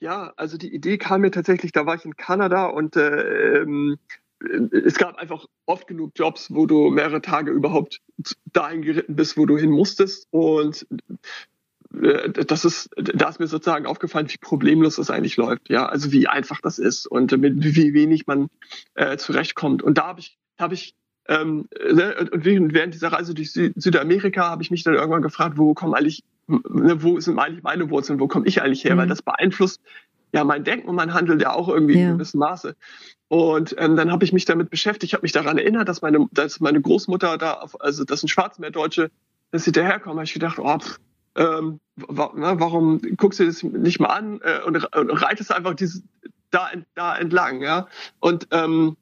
Ja, 0.00 0.32
also 0.36 0.56
die 0.56 0.72
Idee 0.72 0.96
kam 0.96 1.22
mir 1.22 1.32
tatsächlich, 1.32 1.72
da 1.72 1.84
war 1.84 1.96
ich 1.96 2.04
in 2.04 2.16
Kanada 2.16 2.66
und 2.66 2.94
äh, 2.96 3.62
ähm, 3.62 3.98
es 4.40 4.94
gab 4.94 5.16
einfach 5.16 5.46
oft 5.66 5.86
genug 5.86 6.12
Jobs, 6.14 6.54
wo 6.54 6.66
du 6.66 6.90
mehrere 6.90 7.20
Tage 7.20 7.50
überhaupt 7.50 8.00
dahin 8.52 8.82
geritten 8.82 9.16
bist, 9.16 9.36
wo 9.36 9.46
du 9.46 9.58
hin 9.58 9.70
musstest. 9.70 10.28
Und 10.30 10.86
äh, 12.00 12.30
das 12.30 12.64
ist, 12.64 12.90
da 12.96 13.28
ist 13.28 13.40
mir 13.40 13.48
sozusagen 13.48 13.86
aufgefallen, 13.86 14.30
wie 14.30 14.38
problemlos 14.38 14.96
das 14.96 15.10
eigentlich 15.10 15.36
läuft. 15.36 15.68
Ja, 15.68 15.86
also 15.86 16.12
wie 16.12 16.28
einfach 16.28 16.60
das 16.60 16.78
ist 16.78 17.06
und 17.06 17.36
mit 17.36 17.54
wie 17.74 17.94
wenig 17.94 18.26
man 18.26 18.48
äh, 18.94 19.16
zurechtkommt. 19.16 19.82
Und 19.82 19.98
da 19.98 20.06
habe 20.06 20.20
ich, 20.20 20.38
habe 20.58 20.74
ich 20.74 20.94
ähm, 21.26 21.68
ne, 21.92 22.28
und 22.32 22.44
während 22.44 22.94
dieser 22.94 23.12
Reise 23.12 23.34
durch 23.34 23.52
Sü 23.52 23.72
Südamerika 23.76 24.48
habe 24.48 24.62
ich 24.62 24.70
mich 24.70 24.82
dann 24.82 24.94
irgendwann 24.94 25.22
gefragt, 25.22 25.58
wo 25.58 25.74
kommen 25.74 25.94
eigentlich, 25.94 26.24
ne, 26.46 27.02
wo 27.02 27.20
sind 27.20 27.38
eigentlich 27.38 27.62
meine 27.62 27.90
Wurzeln, 27.90 28.18
wo 28.20 28.28
komme 28.28 28.46
ich 28.46 28.62
eigentlich 28.62 28.84
her? 28.84 28.94
Mhm. 28.94 29.00
Weil 29.00 29.08
das 29.08 29.22
beeinflusst 29.22 29.82
ja 30.32 30.44
mein 30.44 30.64
Denken 30.64 30.88
und 30.88 30.96
mein 30.96 31.14
Handeln 31.14 31.40
ja 31.40 31.52
auch 31.52 31.68
irgendwie 31.68 31.94
ja. 31.94 32.00
in 32.00 32.06
einem 32.06 32.18
gewissen 32.18 32.38
Maße. 32.38 32.76
Und 33.28 33.74
ähm, 33.78 33.96
dann 33.96 34.10
habe 34.10 34.24
ich 34.24 34.32
mich 34.32 34.46
damit 34.46 34.70
beschäftigt, 34.70 35.12
habe 35.12 35.22
mich 35.22 35.32
daran 35.32 35.58
erinnert, 35.58 35.88
dass 35.88 36.02
meine, 36.02 36.26
dass 36.32 36.60
meine 36.60 36.80
Großmutter 36.80 37.36
da, 37.36 37.54
auf, 37.54 37.80
also 37.80 38.04
das 38.04 38.20
sind 38.20 38.28
Schwarzmeerdeutsche, 38.28 39.10
dass 39.50 39.64
sie 39.64 39.72
daherkommen. 39.72 40.18
habe 40.18 40.24
ich 40.24 40.32
gedacht, 40.32 40.58
oh, 40.58 40.78
pff, 40.78 40.98
ähm, 41.36 41.80
wa 41.96 42.32
na, 42.34 42.58
warum 42.58 43.00
guckst 43.16 43.38
du 43.40 43.46
das 43.46 43.62
nicht 43.62 44.00
mal 44.00 44.08
an 44.08 44.40
äh, 44.42 44.62
und, 44.64 44.96
und 44.96 45.10
reitest 45.22 45.52
einfach 45.52 45.74
dieses, 45.74 46.02
da, 46.50 46.70
da 46.94 47.16
entlang, 47.16 47.60
ja? 47.60 47.86
Und 48.18 48.48
ähm, 48.50 48.96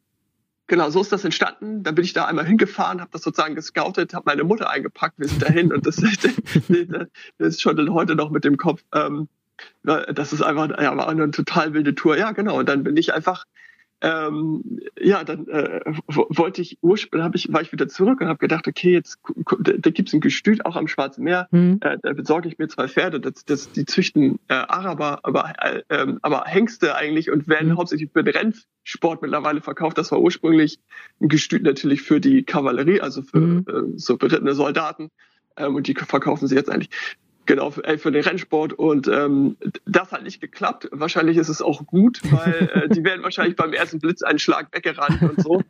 genau, 0.67 0.91
so 0.91 1.01
ist 1.01 1.13
das 1.13 1.25
entstanden. 1.25 1.83
Dann 1.83 1.95
bin 1.95 2.05
ich 2.05 2.13
da 2.13 2.25
einmal 2.27 2.47
hingefahren, 2.47 3.01
habe 3.01 3.11
das 3.13 3.23
sozusagen 3.23 3.55
gescoutet, 3.55 4.13
habe 4.13 4.25
meine 4.27 4.45
Mutter 4.45 4.69
eingepackt, 4.69 5.19
wir 5.19 5.29
sind 5.29 5.43
dahin 5.43 5.73
und 5.73 5.87
das, 5.87 5.97
das 7.39 7.49
ist 7.49 7.63
schon 7.63 7.93
heute 7.93 8.17
noch 8.17 8.31
mit 8.31 8.45
dem 8.45 8.57
Kopf. 8.57 8.83
Ähm, 8.93 9.29
das 9.83 10.33
ist 10.33 10.43
einfach 10.43 10.69
ja, 10.81 10.97
war 10.97 11.09
eine 11.09 11.31
total 11.31 11.75
wilde 11.75 11.95
Tour. 11.95 12.17
Ja, 12.19 12.33
genau. 12.33 12.59
Und 12.59 12.69
dann 12.69 12.85
bin 12.85 12.97
ich 12.97 13.15
einfach 13.15 13.45
ähm, 14.03 14.81
ja, 15.01 15.25
dann 15.25 15.49
äh, 15.49 15.81
wollte 16.07 16.61
ich 16.61 16.79
ursprünglich, 16.83 17.25
hab 17.25 17.35
ich, 17.35 17.51
war 17.51 17.63
ich 17.63 17.73
wieder 17.73 17.89
zurück 17.89 18.21
und 18.21 18.29
habe 18.29 18.39
gedacht, 18.39 18.69
okay, 18.69 18.93
jetzt 18.93 19.19
da, 19.59 19.91
es 19.91 20.13
ein 20.13 20.21
Gestüt 20.21 20.67
auch 20.67 20.77
am 20.77 20.87
Schwarzen 20.87 21.25
Meer, 21.25 21.49
mhm. 21.51 21.79
äh, 21.81 21.97
da 22.03 22.13
besorge 22.13 22.49
ich 22.49 22.59
mir 22.59 22.69
zwei 22.69 22.89
Pferde, 22.89 23.21
das, 23.21 23.47
das, 23.47 23.73
die 23.73 23.87
züchten 23.87 24.39
äh, 24.49 24.55
Araber, 24.55 25.21
aber, 25.23 25.55
äh, 25.63 25.83
ähm, 25.89 26.19
aber 26.21 26.45
Hengste 26.45 26.95
eigentlich 26.95 27.31
und 27.31 27.49
werden 27.49 27.71
mhm. 27.71 27.79
hauptsächlich 27.79 28.11
für 28.13 28.23
den 28.23 28.35
Rennsport 28.37 29.23
mittlerweile 29.23 29.63
verkauft. 29.63 29.97
Das 29.97 30.13
war 30.13 30.21
ursprünglich 30.21 30.79
ein 31.21 31.29
Gestüt 31.29 31.63
natürlich 31.63 32.03
für 32.03 32.21
die 32.21 32.43
Kavallerie, 32.43 33.01
also 33.01 33.23
für 33.23 33.41
mhm. 33.41 33.65
äh, 33.67 33.99
so 33.99 34.19
berittene 34.19 34.55
Soldaten. 34.55 35.11
Ähm, 35.57 35.75
und 35.75 35.87
die 35.87 35.95
verkaufen 35.95 36.49
sie 36.49 36.55
jetzt 36.55 36.71
eigentlich 36.71 36.91
Genau, 37.47 37.71
für, 37.71 37.85
äh, 37.85 37.99
für 37.99 38.11
den 38.13 38.23
Rennsport. 38.23 38.73
Und 38.73 39.09
ähm, 39.09 39.57
das 39.87 40.13
hat 40.13 40.23
nicht 40.23 40.41
geklappt. 40.41 40.89
Wahrscheinlich 40.93 41.37
ist 41.37 41.49
es 41.49 41.63
auch 41.63 41.87
gut, 41.87 42.21
weil 42.31 42.71
äh, 42.75 42.89
die 42.89 43.05
werden 43.05 43.23
wahrscheinlich 43.23 43.57
beim 43.57 43.73
ersten 43.73 44.01
Blitzeinschlag 44.01 44.75
weggerannt 44.75 45.23
und 45.23 45.41
so. 45.43 45.63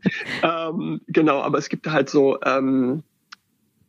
ähm, 0.42 1.00
genau, 1.06 1.40
aber 1.40 1.59
es 1.59 1.68
gibt 1.68 1.87
halt 1.87 2.09
so, 2.09 2.38
ähm, 2.42 3.02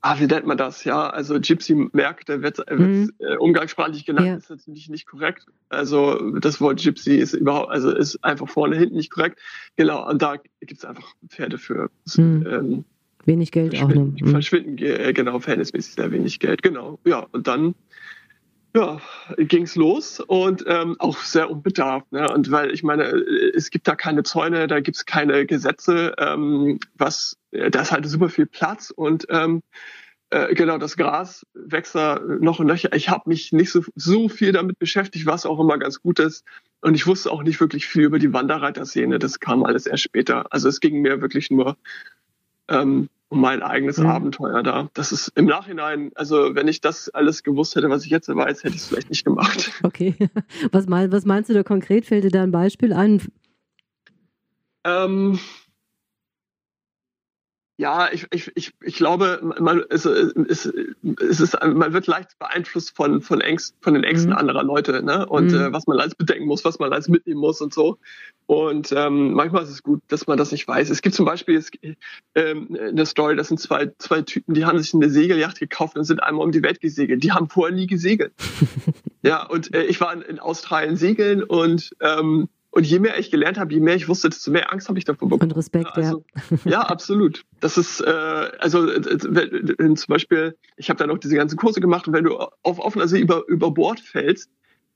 ah, 0.01 0.19
wie 0.19 0.27
nennt 0.27 0.45
man 0.45 0.57
das? 0.57 0.83
Ja, 0.83 1.09
also 1.09 1.39
Gypsy-Märkte 1.39 2.41
wird, 2.41 2.57
wird 2.57 2.79
mhm. 2.79 3.11
äh, 3.19 3.37
umgangssprachlich 3.37 4.05
genannt, 4.05 4.27
ja. 4.27 4.35
ist 4.35 4.49
natürlich 4.49 4.89
nicht 4.89 5.07
korrekt. 5.07 5.45
Also 5.69 6.31
das 6.39 6.61
Wort 6.61 6.81
Gypsy 6.81 7.15
ist 7.15 7.33
überhaupt, 7.33 7.71
also 7.71 7.91
ist 7.95 8.23
einfach 8.23 8.49
vorne, 8.49 8.77
hinten 8.77 8.95
nicht 8.95 9.11
korrekt. 9.11 9.39
Genau, 9.75 10.07
und 10.07 10.21
da 10.21 10.35
gibt 10.59 10.79
es 10.79 10.85
einfach 10.85 11.13
Pferde 11.27 11.57
für. 11.57 11.89
Mhm. 12.15 12.47
Ähm, 12.49 12.85
Wenig 13.27 13.51
Geld 13.51 13.79
auch. 13.81 13.89
Ne? 13.89 14.15
Verschwinden, 14.23 14.77
äh, 14.79 15.13
genau, 15.13 15.39
verhältnismäßig 15.39 15.93
sehr 15.93 16.11
wenig 16.11 16.39
Geld, 16.39 16.63
genau. 16.63 16.99
Ja, 17.05 17.27
und 17.31 17.47
dann 17.47 17.75
ja, 18.75 19.01
ging's 19.37 19.75
los 19.75 20.19
und 20.19 20.63
ähm, 20.67 20.95
auch 20.99 21.17
sehr 21.17 21.49
unbedarft. 21.49 22.11
Ne? 22.11 22.31
Und 22.31 22.51
weil 22.51 22.71
ich 22.71 22.83
meine, 22.83 23.03
es 23.55 23.69
gibt 23.69 23.87
da 23.87 23.95
keine 23.95 24.23
Zäune, 24.23 24.67
da 24.67 24.79
gibt's 24.79 25.05
keine 25.05 25.45
Gesetze, 25.45 26.13
ähm, 26.17 26.79
was, 26.95 27.37
da 27.51 27.81
ist 27.81 27.91
halt 27.91 28.07
super 28.07 28.29
viel 28.29 28.45
Platz 28.45 28.91
und 28.91 29.25
ähm, 29.29 29.61
äh, 30.29 30.53
genau, 30.53 30.77
das 30.77 30.97
Gras 30.97 31.45
wächst 31.53 31.95
da 31.95 32.19
noch 32.19 32.59
und 32.59 32.67
nöcher. 32.67 32.93
Ich 32.93 33.09
habe 33.09 33.29
mich 33.29 33.53
nicht 33.53 33.71
so, 33.71 33.81
so 33.95 34.27
viel 34.27 34.51
damit 34.51 34.77
beschäftigt, 34.77 35.25
was 35.25 35.45
auch 35.45 35.59
immer 35.59 35.77
ganz 35.77 36.01
gut 36.01 36.19
ist. 36.19 36.45
Und 36.81 36.95
ich 36.95 37.07
wusste 37.07 37.31
auch 37.31 37.43
nicht 37.43 37.59
wirklich 37.61 37.87
viel 37.87 38.03
über 38.03 38.19
die 38.19 38.33
Wanderreiter-Szene. 38.33 39.19
Das 39.19 39.39
kam 39.39 39.63
alles 39.63 39.87
erst 39.87 40.03
später. 40.03 40.45
Also 40.51 40.67
es 40.67 40.81
ging 40.81 41.01
mir 41.01 41.21
wirklich 41.21 41.49
nur 41.49 41.77
ähm, 42.67 43.09
mein 43.29 43.61
eigenes 43.61 43.97
mhm. 43.97 44.07
Abenteuer 44.07 44.63
da. 44.63 44.89
Das 44.93 45.11
ist 45.11 45.29
im 45.35 45.45
Nachhinein, 45.45 46.11
also 46.15 46.55
wenn 46.55 46.67
ich 46.67 46.81
das 46.81 47.09
alles 47.09 47.43
gewusst 47.43 47.75
hätte, 47.75 47.89
was 47.89 48.05
ich 48.05 48.11
jetzt 48.11 48.29
weiß, 48.29 48.63
hätte 48.63 48.75
ich 48.75 48.81
es 48.81 48.87
vielleicht 48.87 49.09
nicht 49.09 49.25
gemacht. 49.25 49.71
Okay. 49.83 50.15
Was, 50.71 50.87
mein, 50.87 51.11
was 51.11 51.25
meinst 51.25 51.49
du 51.49 51.53
da 51.53 51.63
konkret? 51.63 52.05
Fällt 52.05 52.23
dir 52.23 52.31
da 52.31 52.43
ein 52.43 52.51
Beispiel 52.51 52.93
ein? 52.93 53.21
Ähm, 54.83 55.39
ja, 57.79 58.11
ich, 58.11 58.25
ich, 58.31 58.51
ich, 58.55 58.73
ich 58.81 58.95
glaube, 58.95 59.39
man, 59.59 59.83
es, 59.89 60.03
es, 60.05 60.65
es 60.65 61.39
ist, 61.39 61.57
man 61.63 61.93
wird 61.93 62.07
leicht 62.07 62.39
beeinflusst 62.39 62.95
von, 62.95 63.21
von, 63.21 63.39
Ängst, 63.39 63.75
von 63.81 63.93
den 63.93 64.03
Ängsten 64.03 64.31
mhm. 64.31 64.37
anderer 64.37 64.63
Leute 64.63 65.03
ne? 65.03 65.27
und 65.27 65.51
mhm. 65.51 65.59
äh, 65.59 65.73
was 65.73 65.85
man 65.85 65.99
alles 65.99 66.15
bedenken 66.15 66.47
muss, 66.47 66.65
was 66.65 66.79
man 66.79 66.91
alles 66.91 67.07
mitnehmen 67.07 67.39
muss 67.39 67.61
und 67.61 67.75
so. 67.75 67.99
Und 68.47 68.91
ähm, 68.93 69.33
manchmal 69.33 69.63
ist 69.63 69.69
es 69.69 69.83
gut, 69.83 70.01
dass 70.07 70.25
man 70.25 70.39
das 70.39 70.51
nicht 70.51 70.67
weiß. 70.67 70.89
Es 70.89 71.03
gibt 71.03 71.13
zum 71.13 71.25
Beispiel 71.25 71.55
es, 71.55 71.69
ähm, 72.33 72.75
eine 72.79 73.05
Story, 73.05 73.35
das 73.35 73.49
sind 73.49 73.59
zwei, 73.59 73.91
zwei 73.99 74.23
Typen, 74.23 74.55
die 74.55 74.65
haben 74.65 74.79
sich 74.79 74.95
eine 74.95 75.09
Segelyacht 75.11 75.59
gekauft 75.59 75.97
und 75.97 76.03
sind 76.05 76.23
einmal 76.23 76.45
um 76.45 76.51
die 76.51 76.63
Welt 76.63 76.79
gesegelt. 76.79 77.23
Die 77.23 77.31
haben 77.31 77.47
vorher 77.47 77.75
nie 77.75 77.87
gesegelt. 77.87 78.33
ja, 79.21 79.45
und 79.45 79.75
äh, 79.75 79.83
ich 79.83 80.01
war 80.01 80.13
in, 80.13 80.23
in 80.23 80.39
Australien 80.39 80.95
segeln 80.95 81.43
und 81.43 81.91
ähm, 81.99 82.49
und 82.77 82.83
je 82.83 82.99
mehr 82.99 83.17
ich 83.17 83.31
gelernt 83.31 83.57
habe, 83.57 83.73
je 83.73 83.79
mehr 83.79 83.95
ich 83.95 84.07
wusste, 84.07 84.29
desto 84.29 84.51
mehr 84.51 84.71
Angst 84.71 84.87
habe 84.87 84.99
ich 84.99 85.05
davor 85.05 85.27
bekommen. 85.27 85.49
Und 85.49 85.57
Respekt, 85.57 85.97
also, 85.97 86.23
ja. 86.63 86.71
ja, 86.71 86.81
absolut. 86.81 87.43
Das 87.59 87.75
ist, 87.75 88.01
äh, 88.01 88.05
also 88.59 88.87
äh, 88.87 89.17
zum 89.95 89.95
Beispiel, 90.07 90.55
ich 90.75 90.91
habe 90.91 90.99
dann 90.99 91.09
auch 91.09 91.17
diese 91.17 91.35
ganzen 91.35 91.57
Kurse 91.57 91.81
gemacht 91.81 92.07
und 92.07 92.13
wenn 92.13 92.23
du 92.23 92.37
auf 92.37 92.77
offener 92.77 93.07
See 93.07 93.19
über, 93.19 93.47
über 93.47 93.71
Bord 93.71 93.99
fällst, 93.99 94.51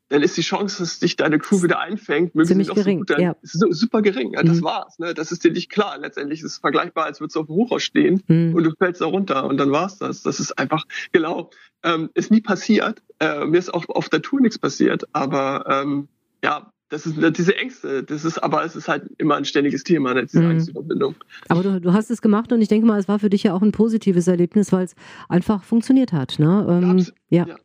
dann 0.10 0.22
ist 0.22 0.38
die 0.38 0.42
Chance, 0.42 0.84
dass 0.84 1.00
dich 1.00 1.16
deine 1.16 1.40
Crew 1.40 1.64
wieder 1.64 1.80
einfängt, 1.80 2.36
möglichst 2.36 2.70
auch 2.70 2.76
gering, 2.76 3.04
so 3.08 3.16
gut, 3.16 3.20
ja. 3.20 3.36
super 3.42 4.04
gering. 4.04 4.34
Ja, 4.34 4.44
das 4.44 4.58
mhm. 4.58 4.66
war's. 4.66 5.00
Ne? 5.00 5.16
Das 5.16 5.32
ist 5.32 5.44
dir 5.44 5.52
nicht 5.52 5.72
klar. 5.72 5.98
Letztendlich 5.98 6.42
ist 6.42 6.52
es 6.52 6.58
vergleichbar, 6.60 7.06
als 7.06 7.20
würdest 7.20 7.36
du 7.36 7.40
auf 7.40 7.48
dem 7.48 7.56
Hochhaus 7.56 7.82
stehen 7.82 8.22
mhm. 8.28 8.54
und 8.54 8.64
du 8.64 8.76
fällst 8.78 9.02
da 9.02 9.08
runter 9.08 9.46
und 9.46 9.58
dann 9.58 9.72
war's 9.72 9.98
das. 9.98 10.22
Das 10.22 10.40
ist 10.40 10.60
einfach, 10.60 10.86
genau, 11.14 11.50
ähm, 11.82 12.12
ist 12.14 12.30
nie 12.30 12.42
passiert. 12.42 13.02
Äh, 13.20 13.46
mir 13.46 13.58
ist 13.58 13.74
auch 13.74 13.90
auf 13.90 14.08
der 14.10 14.22
Tour 14.22 14.40
nichts 14.40 14.60
passiert, 14.60 15.08
aber 15.14 15.66
ähm, 15.68 16.10
ja, 16.44 16.72
das 16.92 17.06
ist 17.06 17.16
diese 17.38 17.56
Ängste, 17.56 18.04
das 18.04 18.26
ist, 18.26 18.38
aber 18.38 18.66
es 18.66 18.76
ist 18.76 18.90
halt 18.90 19.10
immer 19.18 19.36
ein 19.36 19.46
ständiges 19.46 19.84
Thema, 19.86 20.14
ne, 20.14 20.26
diese 20.26 20.42
mhm. 20.42 20.52
Angstüberwindung. 20.52 21.16
Aber 21.48 21.64
du, 21.64 21.80
du 21.80 21.94
hast 21.94 22.12
es 22.12 22.22
gemacht 22.22 22.52
und 22.52 22.62
ich 22.62 22.68
denke 22.68 22.86
mal, 22.86 23.00
es 23.00 23.08
war 23.08 23.18
für 23.18 23.30
dich 23.30 23.44
ja 23.44 23.54
auch 23.54 23.62
ein 23.62 23.72
positives 23.72 24.28
Erlebnis, 24.28 24.74
weil 24.74 24.84
es 24.84 24.96
einfach 25.30 25.64
funktioniert 25.64 26.12
hat. 26.12 26.38
Ne? 26.38 26.68
Ähm, 26.70 27.06
ja. 27.30 27.48
ja. 27.48 27.56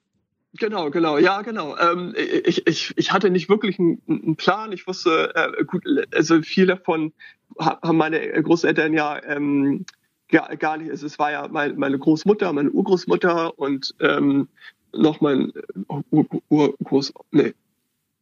Genau, 0.59 0.90
genau, 0.90 1.18
ja, 1.18 1.42
genau. 1.42 1.76
Ähm, 1.76 2.14
ich, 2.45 2.66
ich, 2.68 2.95
ich 2.97 3.12
hatte 3.12 3.28
nicht 3.30 3.49
wirklich 3.49 3.80
einen, 3.80 4.00
einen 4.09 4.37
Plan. 4.37 4.71
Ich 4.71 4.87
wusste, 4.87 5.33
äh, 5.35 5.64
gut, 5.64 5.85
also 6.14 6.40
viel 6.42 6.66
davon 6.66 7.12
haben 7.59 7.97
meine 7.97 8.21
Großeltern 8.42 8.95
ja 8.95 9.21
ähm, 9.25 9.85
gar, 10.28 10.56
gar 10.56 10.78
nicht. 10.78 10.90
Also 10.90 11.04
es 11.04 11.18
war 11.18 11.33
ja 11.33 11.49
mein, 11.50 11.76
meine 11.76 11.99
Großmutter, 11.99 12.52
meine 12.52 12.71
Urgroßmutter 12.71 13.59
und 13.59 13.92
ähm, 14.00 14.49
noch 14.92 15.21
mein 15.21 15.52
Ur, 15.88 16.04
Ur, 16.49 16.75
Urgroß, 16.78 17.12
nee, 17.33 17.54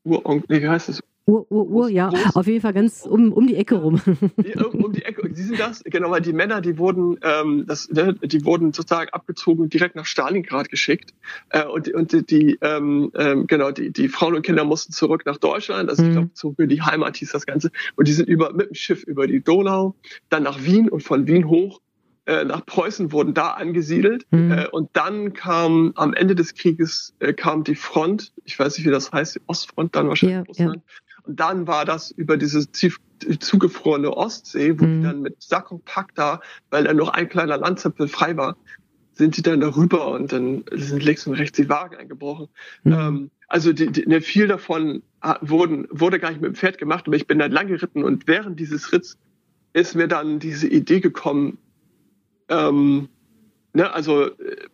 Uronkel, 0.05 0.45
nee, 0.49 0.63
wie 0.63 0.69
heißt 0.69 0.89
das? 0.89 1.01
Ur, 1.27 1.51
Ur, 1.51 1.67
Ur, 1.71 1.89
ja, 1.89 2.11
Groß, 2.11 2.37
auf 2.37 2.47
jeden 2.47 2.61
Fall 2.61 2.75
ganz 2.75 3.07
um, 3.07 3.33
um 3.33 3.47
die 3.47 3.57
Ecke 3.57 3.77
rum. 3.77 3.99
Die, 4.37 4.55
um 4.57 4.93
die 4.93 5.03
Ecke, 5.05 5.27
die 5.31 5.41
sind 5.41 5.59
das, 5.59 5.83
genau, 5.83 6.11
weil 6.11 6.21
die 6.21 6.35
Männer, 6.35 6.61
die 6.61 6.77
wurden, 6.77 7.19
ähm, 7.23 7.65
das, 7.67 7.89
ne, 7.89 8.15
die 8.23 8.45
wurden 8.45 8.75
sozusagen 8.75 9.09
abgezogen, 9.11 9.71
direkt 9.71 9.97
nach 9.97 10.05
Stalingrad 10.05 10.69
geschickt. 10.69 11.15
Äh, 11.49 11.65
und 11.65 11.89
und 11.95 12.13
die, 12.13 12.27
die 12.27 12.59
ähm, 12.61 13.11
ähm, 13.15 13.47
genau, 13.47 13.71
die, 13.71 13.91
die 13.91 14.09
Frauen 14.09 14.35
und 14.35 14.43
Kinder 14.43 14.65
mussten 14.65 14.93
zurück 14.93 15.25
nach 15.25 15.39
Deutschland, 15.39 15.89
also 15.89 16.03
mhm. 16.03 16.09
ich 16.09 16.15
glaube, 16.15 16.33
zurück 16.35 16.59
in 16.59 16.69
die 16.69 16.83
Heimat 16.83 17.17
hieß 17.17 17.33
das 17.33 17.47
Ganze. 17.47 17.71
Und 17.97 18.07
die 18.07 18.13
sind 18.13 18.29
über 18.29 18.53
mit 18.53 18.69
dem 18.69 18.75
Schiff 18.75 19.03
über 19.05 19.27
die 19.27 19.41
Donau, 19.43 19.95
dann 20.29 20.43
nach 20.43 20.63
Wien 20.63 20.91
und 20.91 21.03
von 21.03 21.27
Wien 21.27 21.49
hoch 21.49 21.81
äh, 22.27 22.45
nach 22.45 22.65
Preußen 22.65 23.13
wurden 23.13 23.35
da 23.35 23.51
angesiedelt 23.51 24.27
mhm. 24.31 24.53
äh, 24.53 24.69
und 24.69 24.91
dann 24.95 25.35
kam 25.35 25.93
am 25.95 26.15
Ende 26.15 26.35
des 26.35 26.55
Krieges 26.55 27.15
äh, 27.19 27.35
kam 27.35 27.65
die 27.65 27.75
Front, 27.75 28.33
ich 28.45 28.59
weiß 28.59 28.79
nicht 28.79 28.87
wie 28.87 28.91
das 28.91 29.13
heißt, 29.13 29.35
die 29.35 29.41
Ostfront 29.47 29.95
dann 29.95 30.09
wahrscheinlich 30.09 30.39
ja, 30.39 30.43
Russland. 30.43 30.77
Ja. 30.77 30.83
Und 31.27 31.41
dann 31.41 31.67
war 31.67 31.85
das 31.85 32.11
über 32.11 32.37
diese 32.37 32.71
zugefrorene 32.71 34.15
Ostsee, 34.15 34.79
wo 34.79 34.85
mhm. 34.85 35.01
die 35.01 35.07
dann 35.07 35.21
mit 35.23 35.43
Sack 35.43 35.71
und 35.71 35.85
Pack 35.85 36.15
da, 36.15 36.41
weil 36.71 36.85
da 36.85 36.95
noch 36.95 37.09
ein 37.11 37.29
kleiner 37.29 37.57
Landzipfel 37.57 38.09
frei 38.09 38.37
war, 38.37 38.57
sind 39.13 39.37
die 39.37 39.43
dann 39.43 39.61
darüber 39.61 40.09
und 40.09 40.33
dann 40.33 40.65
sind 40.73 41.03
links 41.03 41.27
und 41.27 41.35
rechts 41.35 41.57
die 41.57 41.69
Wagen 41.69 41.97
eingebrochen. 41.97 42.49
Mhm. 42.85 42.93
Ähm, 42.93 43.31
also 43.49 43.73
die, 43.73 43.91
die, 43.91 44.07
ne, 44.07 44.21
viel 44.21 44.49
davon 44.49 45.03
wurden, 45.41 45.87
wurde 45.91 46.19
gar 46.19 46.31
nicht 46.31 46.41
mit 46.41 46.53
dem 46.53 46.55
Pferd 46.55 46.79
gemacht, 46.79 47.05
aber 47.07 47.17
ich 47.17 47.27
bin 47.27 47.39
dann 47.39 47.53
lang 47.53 47.69
geritten 47.69 48.03
und 48.03 48.27
während 48.27 48.59
dieses 48.59 48.93
Ritts 48.93 49.19
ist 49.73 49.95
mir 49.95 50.09
dann 50.09 50.39
diese 50.39 50.69
Idee 50.69 51.01
gekommen, 51.01 51.59
ähm, 52.49 53.09
ne, 53.73 53.93
also 53.93 54.27
äh, 54.27 54.69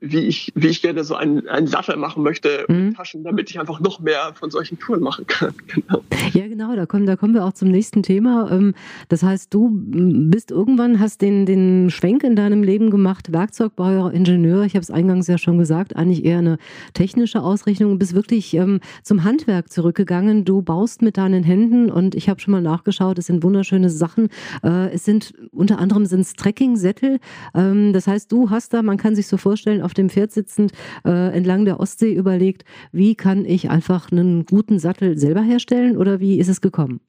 wie 0.00 0.20
ich, 0.20 0.52
wie 0.54 0.68
ich 0.68 0.82
gerne 0.82 1.04
so 1.04 1.14
einen, 1.14 1.48
einen 1.48 1.66
Sattel 1.66 1.96
machen 1.96 2.22
möchte, 2.22 2.64
mhm. 2.68 2.94
Taschen, 2.94 3.24
damit 3.24 3.50
ich 3.50 3.58
einfach 3.58 3.80
noch 3.80 4.00
mehr 4.00 4.32
von 4.34 4.50
solchen 4.50 4.78
Touren 4.78 5.00
machen 5.02 5.26
kann. 5.26 5.54
Genau. 5.74 6.04
Ja, 6.32 6.46
genau, 6.46 6.76
da 6.76 6.86
kommen, 6.86 7.04
da 7.04 7.16
kommen 7.16 7.34
wir 7.34 7.44
auch 7.44 7.52
zum 7.52 7.68
nächsten 7.68 8.02
Thema. 8.02 8.48
Ähm, 8.50 8.74
das 9.08 9.22
heißt, 9.22 9.52
du 9.52 9.70
bist 9.72 10.50
irgendwann, 10.50 11.00
hast 11.00 11.20
den, 11.20 11.46
den 11.46 11.90
Schwenk 11.90 12.22
in 12.22 12.36
deinem 12.36 12.62
Leben 12.62 12.90
gemacht, 12.90 13.32
Werkzeugbauer, 13.32 14.12
Ingenieur, 14.12 14.62
ich 14.64 14.74
habe 14.74 14.82
es 14.82 14.90
eingangs 14.90 15.26
ja 15.26 15.36
schon 15.36 15.58
gesagt, 15.58 15.96
eigentlich 15.96 16.24
eher 16.24 16.38
eine 16.38 16.58
technische 16.92 17.42
Ausrichtung, 17.42 17.98
bist 17.98 18.14
wirklich 18.14 18.54
ähm, 18.54 18.80
zum 19.02 19.24
Handwerk 19.24 19.72
zurückgegangen. 19.72 20.44
Du 20.44 20.62
baust 20.62 21.02
mit 21.02 21.16
deinen 21.16 21.42
Händen 21.42 21.90
und 21.90 22.14
ich 22.14 22.28
habe 22.28 22.40
schon 22.40 22.52
mal 22.52 22.62
nachgeschaut, 22.62 23.18
es 23.18 23.26
sind 23.26 23.42
wunderschöne 23.42 23.90
Sachen. 23.90 24.28
Äh, 24.62 24.92
es 24.92 25.04
sind 25.04 25.34
unter 25.50 25.78
anderem 25.78 26.06
sind 26.06 26.24
Trekking-Sättel. 26.36 27.18
Ähm, 27.54 27.92
das 27.92 28.06
heißt, 28.06 28.30
du 28.30 28.50
hast 28.50 28.74
da, 28.74 28.82
man 28.82 28.96
kann 28.96 29.13
kann 29.14 29.16
sich 29.16 29.28
so 29.28 29.36
vorstellen, 29.36 29.80
auf 29.80 29.94
dem 29.94 30.10
Pferd 30.10 30.32
sitzend 30.32 30.72
äh, 31.04 31.32
entlang 31.32 31.64
der 31.64 31.78
Ostsee 31.78 32.12
überlegt, 32.12 32.64
wie 32.90 33.14
kann 33.14 33.44
ich 33.44 33.70
einfach 33.70 34.10
einen 34.10 34.44
guten 34.44 34.80
Sattel 34.80 35.16
selber 35.18 35.40
herstellen 35.40 35.96
oder 35.96 36.18
wie 36.18 36.40
ist 36.40 36.48
es 36.48 36.60
gekommen? 36.60 37.00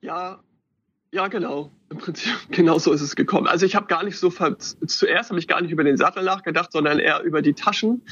Ja, 0.00 0.40
ja, 1.12 1.28
genau. 1.28 1.70
Im 1.88 1.98
Prinzip 1.98 2.32
genau 2.50 2.78
so 2.80 2.90
ist 2.90 3.00
es 3.00 3.14
gekommen. 3.14 3.46
Also 3.46 3.64
ich 3.64 3.76
habe 3.76 3.86
gar 3.86 4.02
nicht 4.02 4.18
so 4.18 4.28
zuerst 4.28 5.30
habe 5.30 5.38
ich 5.38 5.46
gar 5.46 5.60
nicht 5.60 5.70
über 5.70 5.84
den 5.84 5.96
Sattel 5.96 6.24
nachgedacht, 6.24 6.72
sondern 6.72 6.98
eher 6.98 7.22
über 7.22 7.42
die 7.42 7.54
Taschen. 7.54 8.02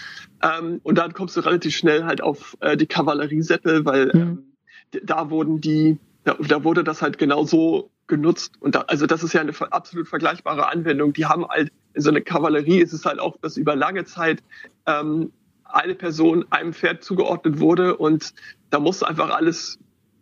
Ähm, 0.41 0.81
und 0.85 0.97
dann 0.97 1.13
kommst 1.13 1.37
du 1.37 1.41
relativ 1.41 1.77
schnell 1.77 2.05
halt 2.05 2.21
auf 2.21 2.57
äh, 2.61 2.77
die 2.77 2.87
Kavalleriesättel, 2.87 3.85
weil 3.85 4.13
mhm. 4.15 4.21
ähm, 4.21 5.03
da 5.03 5.29
wurden 5.29 5.61
die, 5.61 5.99
da, 6.23 6.35
da, 6.35 6.63
wurde 6.63 6.85
das 6.85 7.03
halt 7.03 7.19
genau 7.19 7.45
so 7.45 7.91
genutzt. 8.09 8.55
Und 8.61 8.75
da, 8.75 8.81
also 8.83 9.07
das 9.07 9.23
ist 9.23 9.33
ja 9.33 9.41
eine 9.41 9.53
absolut 9.71 10.09
vergleichbare 10.09 10.69
Anwendung. 10.69 11.13
Die 11.13 11.27
haben 11.27 11.47
halt 11.47 11.71
in 11.95 12.03
so 12.03 12.11
einer 12.11 12.21
Kavallerie 12.21 12.81
ist 12.81 12.93
es 12.93 13.05
halt 13.05 13.19
auch, 13.19 13.37
dass 13.41 13.57
über 13.57 13.77
lange 13.77 14.05
Zeit 14.05 14.43
ähm, 14.87 15.33
eine 15.65 15.95
Person 15.95 16.45
einem 16.51 16.73
Pferd 16.73 17.05
zugeordnet 17.05 17.61
wurde 17.61 17.97
und 17.97 18.35
da 18.71 18.79
musste 18.79 19.07
einfach 19.07 19.31
alles 19.31 19.79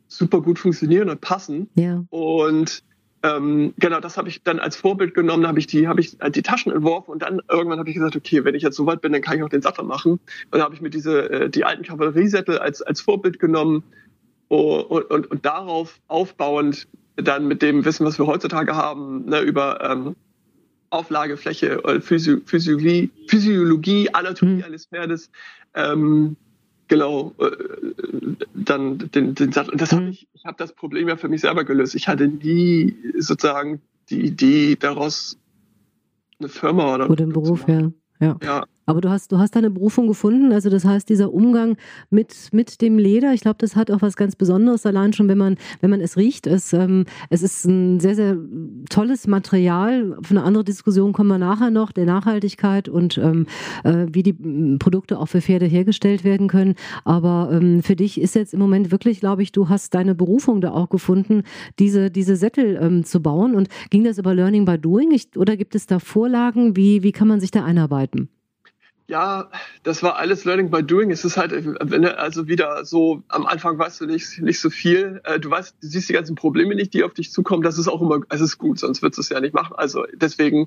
super 0.09 0.41
gut 0.41 0.59
funktionieren 0.59 1.09
und 1.09 1.21
passen. 1.21 1.69
Ja. 1.75 2.05
Und 2.11 2.83
ähm, 3.23 3.75
genau, 3.79 4.01
das 4.01 4.17
habe 4.17 4.29
ich 4.29 4.43
dann 4.43 4.59
als 4.59 4.77
Vorbild 4.77 5.15
genommen, 5.15 5.47
habe 5.47 5.59
ich 5.59 5.67
die, 5.67 5.89
habe 5.89 6.01
ich 6.01 6.17
die 6.19 6.43
Taschen 6.43 6.73
entworfen 6.73 7.11
und 7.11 7.23
dann 7.23 7.41
irgendwann 7.51 7.79
habe 7.79 7.89
ich 7.89 7.95
gesagt, 7.97 8.17
okay, 8.17 8.45
wenn 8.45 8.55
ich 8.55 8.63
jetzt 8.63 8.77
so 8.77 8.87
weit 8.87 9.01
bin, 9.01 9.13
dann 9.13 9.23
kann 9.23 9.37
ich 9.37 9.43
auch 9.43 9.49
den 9.49 9.63
Sattel 9.63 9.85
machen. 9.85 10.13
Und 10.13 10.21
dann 10.51 10.63
habe 10.63 10.75
ich 10.75 10.81
mir 10.81 10.91
diese 10.91 11.31
äh, 11.31 11.51
die 11.51 11.65
alten 11.65 11.83
Kavalleriesättel 11.83 12.59
als 12.59 12.83
als 12.83 13.01
Vorbild 13.01 13.39
genommen 13.39 13.83
und, 14.49 15.11
und, 15.11 15.31
und 15.31 15.45
darauf 15.45 16.01
aufbauend 16.09 16.87
dann 17.17 17.49
mit 17.49 17.63
dem 17.63 17.85
Wissen, 17.85 18.07
was 18.07 18.19
wir 18.19 18.27
heutzutage 18.27 18.77
haben, 18.77 19.25
ne, 19.27 19.41
über 19.41 19.81
ähm, 19.91 20.17
Auflagefläche, 20.91 21.83
äh, 21.85 22.01
Physio 22.01 22.39
Physiologie, 22.45 23.11
Physiologie, 23.27 24.11
Anatomie 24.13 24.57
mhm. 24.57 24.65
eines 24.65 24.87
Pferdes, 24.87 25.31
ähm, 25.75 26.37
genau, 26.89 27.35
äh, 27.39 27.51
dann 28.55 28.99
den, 28.99 29.35
den 29.35 29.53
Sattel. 29.53 29.73
Und 29.73 29.81
das 29.81 29.93
mhm. 29.93 29.97
habe 29.97 30.09
ich, 30.11 30.29
ich 30.35 30.45
habe 30.45 30.57
das 30.59 30.73
Problem 30.73 31.09
ja 31.09 31.17
für 31.17 31.29
mich 31.29 31.41
selber 31.41 31.65
gelöst. 31.65 31.95
Ich 31.95 32.09
hatte 32.09 32.29
nie 32.29 32.95
sozusagen 33.19 33.81
die 34.11 34.21
Idee 34.21 34.77
daraus 34.77 35.39
eine 36.39 36.49
Firma 36.49 36.95
oder 36.95 37.11
oder 37.11 37.25
einen 37.25 37.33
Beruf, 37.33 37.67
ja. 37.67 37.91
Ja. 38.21 38.37
ja, 38.43 38.65
Aber 38.87 39.01
du 39.01 39.11
hast, 39.11 39.33
du 39.33 39.39
hast 39.39 39.57
deine 39.57 39.71
Berufung 39.71 40.07
gefunden. 40.07 40.53
Also 40.53 40.71
das 40.71 40.85
heißt, 40.85 41.09
dieser 41.09 41.35
Umgang 41.35 41.77
mit, 42.11 42.49
mit 42.53 42.81
dem 42.81 42.99
Leder, 42.99 43.35
ich 43.35 43.41
glaube, 43.41 43.57
das 43.59 43.75
hat 43.75 43.91
auch 43.91 44.01
was 44.01 44.17
ganz 44.17 44.37
Besonderes, 44.37 44.87
allein 44.87 45.13
schon, 45.13 45.29
wenn 45.29 45.39
man, 45.39 45.57
wenn 45.81 45.91
man 45.91 46.01
es 46.01 46.17
riecht. 46.17 46.47
Es, 46.47 46.73
ähm, 46.73 47.05
es 47.29 47.43
ist 47.43 47.65
ein 47.65 47.99
sehr, 47.99 48.15
sehr 48.15 48.39
tolles 48.89 49.27
Material. 49.27 50.17
Für 50.23 50.31
eine 50.31 50.45
andere 50.45 50.63
Diskussion 50.63 51.13
kommen 51.13 51.29
wir 51.29 51.39
nachher 51.39 51.71
noch, 51.71 51.91
der 51.91 52.07
Nachhaltigkeit 52.07 52.89
und 52.89 53.19
ähm, 53.19 53.47
äh, 53.83 54.07
wie 54.13 54.23
die 54.23 54.33
Produkte 54.79 55.19
auch 55.19 55.27
für 55.27 55.41
Pferde 55.41 55.67
hergestellt 55.67 56.23
werden 56.23 56.47
können. 56.47 56.75
Aber 57.05 57.51
ähm, 57.53 57.83
für 57.83 57.97
dich 57.97 58.21
ist 58.21 58.37
jetzt 58.37 58.55
im 58.55 58.61
Moment 58.61 58.93
wirklich, 58.93 59.19
glaube 59.19 59.43
ich, 59.43 59.51
du 59.51 59.69
hast 59.69 59.95
deine 59.95 60.15
Berufung 60.15 60.61
da 60.61 60.71
auch 60.71 60.91
gefunden, 60.91 61.43
diese, 61.81 62.11
diese 62.13 62.37
Sättel 62.37 62.79
ähm, 62.81 63.05
zu 63.05 63.21
bauen. 63.21 63.57
Und 63.57 63.69
ging 63.91 64.05
das 64.05 64.19
über 64.19 64.33
Learning 64.33 64.65
by 64.65 64.79
Doing 64.79 65.11
ich, 65.11 65.37
oder 65.37 65.57
gibt 65.57 65.75
es 65.75 65.87
da 65.87 65.99
Vorlagen? 65.99 66.77
Wie, 66.77 67.03
wie 67.03 67.13
kann 67.13 67.27
man 67.27 67.41
sich 67.41 67.51
da 67.51 67.65
einarbeiten? 67.65 68.29
Ja, 69.09 69.51
das 69.85 70.03
war 70.03 70.17
alles 70.17 70.45
Learning 70.45 70.69
by 70.69 70.83
Doing. 70.83 71.13
Es 71.13 71.25
ist 71.25 71.37
halt, 71.37 71.53
wenn 71.53 72.05
also 72.05 72.49
wieder 72.49 72.85
so, 72.85 73.23
am 73.29 73.47
Anfang 73.47 73.79
weißt 73.79 74.01
du 74.01 74.07
nicht, 74.07 74.41
nicht 74.43 74.59
so 74.59 74.69
viel. 74.69 75.21
Äh, 75.23 75.39
du 75.39 75.49
weißt, 75.49 75.77
du 75.81 75.87
siehst 75.87 76.09
die 76.09 76.13
ganzen 76.13 76.35
Probleme 76.35 76.75
nicht, 76.75 76.93
die 76.93 77.05
auf 77.05 77.15
dich 77.15 77.31
zukommen. 77.31 77.63
Das 77.63 77.79
ist 77.79 77.87
auch 77.87 78.03
immer, 78.03 78.21
es 78.31 78.41
ist 78.41 78.59
gut, 78.59 78.81
sonst 78.81 79.03
würdest 79.03 79.19
du 79.19 79.23
es 79.23 79.29
ja 79.29 79.41
nicht 79.41 79.55
machen. 79.55 79.77
Also 79.77 80.05
deswegen 80.13 80.67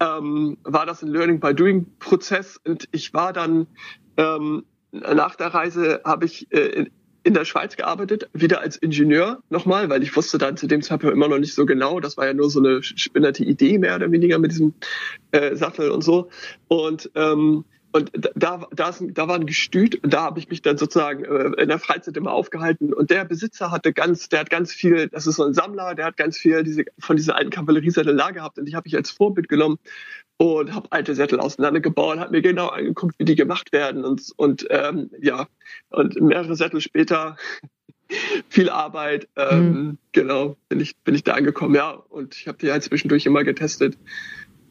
ähm, 0.00 0.58
war 0.64 0.84
das 0.84 1.02
ein 1.02 1.08
Learning 1.08 1.40
by 1.40 1.54
Doing 1.54 1.86
Prozess 1.98 2.60
und 2.62 2.88
ich 2.92 3.14
war 3.14 3.32
dann 3.32 3.66
ähm, 4.18 4.64
nach 4.92 5.36
der 5.36 5.48
Reise 5.48 6.02
habe 6.04 6.26
ich 6.26 6.52
äh, 6.52 6.86
in 7.24 7.34
der 7.34 7.44
Schweiz 7.44 7.76
gearbeitet, 7.76 8.28
wieder 8.32 8.60
als 8.60 8.76
Ingenieur 8.76 9.42
nochmal, 9.50 9.90
weil 9.90 10.02
ich 10.02 10.14
wusste 10.16 10.38
dann 10.38 10.56
zu 10.56 10.66
dem 10.66 10.82
Zeitpunkt 10.82 11.14
immer 11.14 11.28
noch 11.28 11.38
nicht 11.38 11.54
so 11.54 11.66
genau. 11.66 12.00
Das 12.00 12.16
war 12.16 12.26
ja 12.26 12.34
nur 12.34 12.48
so 12.48 12.58
eine 12.58 12.82
spinnerte 12.82 13.44
Idee 13.44 13.78
mehr 13.78 13.96
oder 13.96 14.10
weniger 14.10 14.38
mit 14.38 14.52
diesem 14.52 14.74
äh, 15.32 15.54
Sattel 15.54 15.90
und 15.90 16.02
so. 16.02 16.30
Und 16.68 17.10
ähm, 17.14 17.64
und 17.92 18.10
da, 18.12 18.66
da, 18.70 18.94
da 19.00 19.28
war 19.28 19.36
ein 19.36 19.46
Gestüt 19.46 20.02
und 20.04 20.12
da 20.12 20.22
habe 20.22 20.38
ich 20.38 20.48
mich 20.50 20.60
dann 20.60 20.76
sozusagen 20.76 21.24
äh, 21.24 21.62
in 21.62 21.68
der 21.68 21.78
Freizeit 21.78 22.16
immer 22.16 22.32
aufgehalten. 22.32 22.92
Und 22.92 23.10
der 23.10 23.24
Besitzer 23.24 23.70
hatte 23.70 23.94
ganz, 23.94 24.28
der 24.28 24.40
hat 24.40 24.50
ganz 24.50 24.72
viel, 24.72 25.08
das 25.08 25.26
ist 25.26 25.36
so 25.36 25.44
ein 25.44 25.54
Sammler, 25.54 25.94
der 25.94 26.04
hat 26.04 26.16
ganz 26.18 26.36
viel 26.36 26.62
diese, 26.64 26.84
von 26.98 27.16
diesen 27.16 27.32
alten 27.32 27.50
Kavalleriesätteln 27.50 28.18
da 28.18 28.30
gehabt 28.30 28.58
und 28.58 28.66
die 28.66 28.76
habe 28.76 28.86
ich 28.86 28.94
als 28.94 29.10
Vorbild 29.10 29.48
genommen 29.48 29.78
und 30.36 30.74
habe 30.74 30.92
alte 30.92 31.14
Sättel 31.14 31.40
auseinandergebaut, 31.40 32.18
habe 32.18 32.32
mir 32.32 32.42
genau 32.42 32.68
angeguckt, 32.68 33.14
wie 33.18 33.24
die 33.24 33.36
gemacht 33.36 33.72
werden 33.72 34.04
und, 34.04 34.32
und 34.36 34.66
ähm, 34.70 35.10
ja, 35.20 35.48
und 35.88 36.20
mehrere 36.20 36.56
Sättel 36.56 36.82
später 36.82 37.36
viel 38.50 38.68
Arbeit, 38.68 39.28
ähm, 39.36 39.70
mhm. 39.70 39.98
genau, 40.12 40.56
bin 40.68 40.80
ich, 40.80 40.96
bin 40.98 41.14
ich 41.14 41.24
da 41.24 41.32
angekommen, 41.34 41.74
ja, 41.74 41.90
und 41.90 42.34
ich 42.36 42.48
habe 42.48 42.58
die 42.58 42.70
halt 42.70 42.84
zwischendurch 42.84 43.24
immer 43.24 43.44
getestet. 43.44 43.96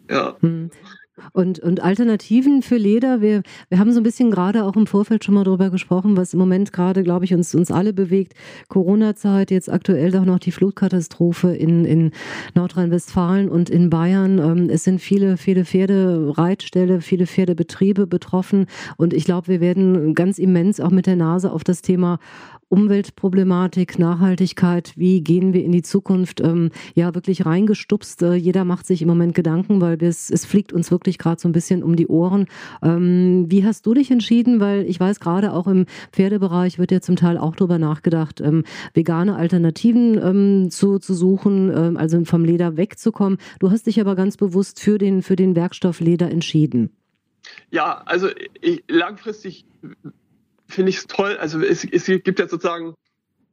Ja. 0.09 0.37
Und, 1.33 1.59
und 1.59 1.83
Alternativen 1.83 2.61
für 2.61 2.77
Leder, 2.77 3.21
wir, 3.21 3.41
wir 3.69 3.79
haben 3.79 3.91
so 3.91 3.99
ein 3.99 4.03
bisschen 4.03 4.31
gerade 4.31 4.63
auch 4.63 4.75
im 4.75 4.87
Vorfeld 4.87 5.23
schon 5.23 5.35
mal 5.35 5.43
darüber 5.43 5.69
gesprochen, 5.69 6.17
was 6.17 6.33
im 6.33 6.39
Moment 6.39 6.73
gerade, 6.73 7.03
glaube 7.03 7.25
ich, 7.25 7.33
uns, 7.33 7.53
uns 7.55 7.71
alle 7.71 7.93
bewegt. 7.93 8.33
Corona-Zeit, 8.69 9.51
jetzt 9.51 9.71
aktuell 9.71 10.11
doch 10.11 10.25
noch 10.25 10.39
die 10.39 10.51
Flutkatastrophe 10.51 11.55
in, 11.55 11.85
in 11.85 12.11
Nordrhein-Westfalen 12.55 13.49
und 13.49 13.69
in 13.69 13.89
Bayern. 13.89 14.39
Ähm, 14.39 14.69
es 14.69 14.83
sind 14.83 14.99
viele, 14.99 15.37
viele 15.37 15.65
Pferdereitställe, 15.65 17.01
viele 17.01 17.27
Pferdebetriebe 17.27 18.07
betroffen. 18.07 18.67
Und 18.97 19.13
ich 19.13 19.25
glaube, 19.25 19.47
wir 19.47 19.61
werden 19.61 20.13
ganz 20.13 20.37
immens 20.37 20.79
auch 20.79 20.91
mit 20.91 21.07
der 21.07 21.15
Nase 21.15 21.51
auf 21.51 21.63
das 21.63 21.81
Thema 21.81 22.19
Umweltproblematik, 22.69 23.97
Nachhaltigkeit, 23.97 24.93
wie 24.97 25.21
gehen 25.21 25.53
wir 25.53 25.63
in 25.63 25.71
die 25.71 25.83
Zukunft, 25.83 26.41
ähm, 26.41 26.71
ja, 26.95 27.15
wirklich 27.15 27.45
reingestupst. 27.45 28.21
Äh, 28.23 28.33
jeder 28.35 28.65
macht 28.65 28.85
sich 28.85 29.01
im 29.01 29.07
Moment 29.07 29.35
Gedanken, 29.35 29.79
weil 29.79 30.01
es, 30.03 30.29
fliegt 30.45 30.73
uns 30.73 30.91
wirklich 30.91 31.17
gerade 31.17 31.39
so 31.39 31.47
ein 31.47 31.53
bisschen 31.53 31.81
um 31.81 31.95
die 31.95 32.07
Ohren. 32.07 32.47
Ähm, 32.81 33.45
wie 33.49 33.65
hast 33.65 33.85
du 33.85 33.93
dich 33.93 34.11
entschieden? 34.11 34.59
Weil 34.59 34.85
ich 34.85 34.99
weiß, 34.99 35.19
gerade 35.19 35.53
auch 35.53 35.67
im 35.67 35.85
Pferdebereich 36.11 36.77
wird 36.77 36.91
ja 36.91 36.99
zum 36.99 37.15
Teil 37.15 37.37
auch 37.37 37.55
darüber 37.55 37.79
nachgedacht, 37.79 38.41
ähm, 38.41 38.63
vegane 38.93 39.35
Alternativen 39.35 40.19
ähm, 40.21 40.69
zu, 40.69 40.99
zu 40.99 41.13
suchen, 41.13 41.71
ähm, 41.73 41.97
also 41.97 42.23
vom 42.25 42.43
Leder 42.43 42.75
wegzukommen. 42.75 43.37
Du 43.59 43.71
hast 43.71 43.87
dich 43.87 44.01
aber 44.01 44.15
ganz 44.15 44.35
bewusst 44.35 44.81
für 44.81 44.97
den, 44.97 45.21
für 45.21 45.35
den 45.35 45.55
Werkstoff 45.55 46.01
Leder 46.01 46.29
entschieden. 46.29 46.91
Ja, 47.71 48.01
also 48.05 48.27
ich, 48.61 48.83
langfristig 48.89 49.65
finde 50.67 50.89
ich 50.89 50.97
es 50.97 51.07
toll. 51.07 51.37
Also 51.37 51.61
es, 51.61 51.83
es 51.83 52.05
gibt 52.05 52.39
ja 52.39 52.47
sozusagen, 52.47 52.93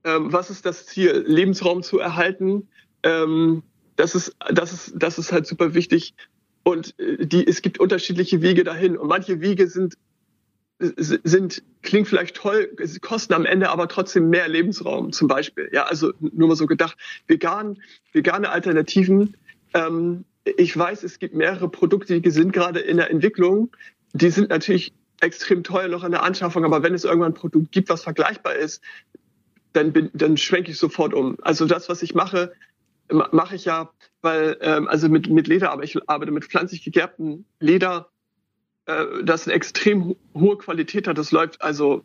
ähm, 0.04 0.32
was 0.32 0.50
ist 0.50 0.66
das 0.66 0.86
Ziel? 0.86 1.24
Lebensraum 1.26 1.82
zu 1.82 1.98
erhalten. 1.98 2.68
Ähm, 3.02 3.62
das 3.96 4.14
ist, 4.14 4.36
das 4.50 4.72
ist, 4.72 4.94
das 4.96 5.18
ist 5.18 5.32
halt 5.32 5.46
super 5.46 5.74
wichtig. 5.74 6.14
Und 6.62 6.98
äh, 6.98 7.26
die, 7.26 7.46
es 7.46 7.62
gibt 7.62 7.78
unterschiedliche 7.78 8.42
Wege 8.42 8.64
dahin. 8.64 8.96
Und 8.96 9.08
manche 9.08 9.40
Wege 9.40 9.68
sind, 9.68 9.94
sind, 10.78 11.62
klingt 11.82 12.08
vielleicht 12.08 12.36
toll, 12.36 12.74
kosten 13.00 13.32
am 13.32 13.46
Ende 13.46 13.70
aber 13.70 13.88
trotzdem 13.88 14.28
mehr 14.28 14.48
Lebensraum, 14.48 15.12
zum 15.12 15.28
Beispiel. 15.28 15.70
Ja, 15.72 15.84
also 15.84 16.12
nur 16.20 16.48
mal 16.48 16.56
so 16.56 16.66
gedacht, 16.66 16.96
vegan, 17.28 17.80
vegane 18.12 18.50
Alternativen. 18.50 19.36
Ähm, 19.72 20.24
ich 20.44 20.76
weiß, 20.76 21.04
es 21.04 21.18
gibt 21.18 21.34
mehrere 21.34 21.68
Produkte, 21.68 22.20
die 22.20 22.30
sind 22.30 22.52
gerade 22.52 22.80
in 22.80 22.96
der 22.96 23.10
Entwicklung. 23.10 23.70
Die 24.12 24.30
sind 24.30 24.50
natürlich 24.50 24.92
extrem 25.24 25.64
teuer 25.64 25.88
noch 25.88 26.04
an 26.04 26.12
der 26.12 26.22
Anschaffung, 26.22 26.64
aber 26.64 26.82
wenn 26.82 26.94
es 26.94 27.04
irgendwann 27.04 27.32
ein 27.32 27.34
Produkt 27.34 27.72
gibt, 27.72 27.88
was 27.88 28.02
vergleichbar 28.02 28.54
ist, 28.54 28.82
dann, 29.72 29.92
bin, 29.92 30.10
dann 30.14 30.36
schwenke 30.36 30.70
ich 30.70 30.78
sofort 30.78 31.14
um. 31.14 31.36
Also 31.42 31.66
das, 31.66 31.88
was 31.88 32.02
ich 32.02 32.14
mache, 32.14 32.52
mache 33.10 33.56
ich 33.56 33.64
ja, 33.64 33.90
weil, 34.22 34.56
ähm, 34.60 34.88
also 34.88 35.08
mit, 35.08 35.28
mit 35.28 35.48
Leder, 35.48 35.72
aber 35.72 35.82
ich 35.82 35.98
arbeite 36.08 36.32
mit 36.32 36.44
pflanzlich 36.44 36.84
gegerbtem 36.84 37.44
Leder, 37.60 38.08
äh, 38.86 39.04
das 39.24 39.46
eine 39.46 39.54
extrem 39.54 40.14
hohe 40.34 40.58
Qualität 40.58 41.08
hat. 41.08 41.18
Das 41.18 41.32
läuft, 41.32 41.60
also 41.60 42.04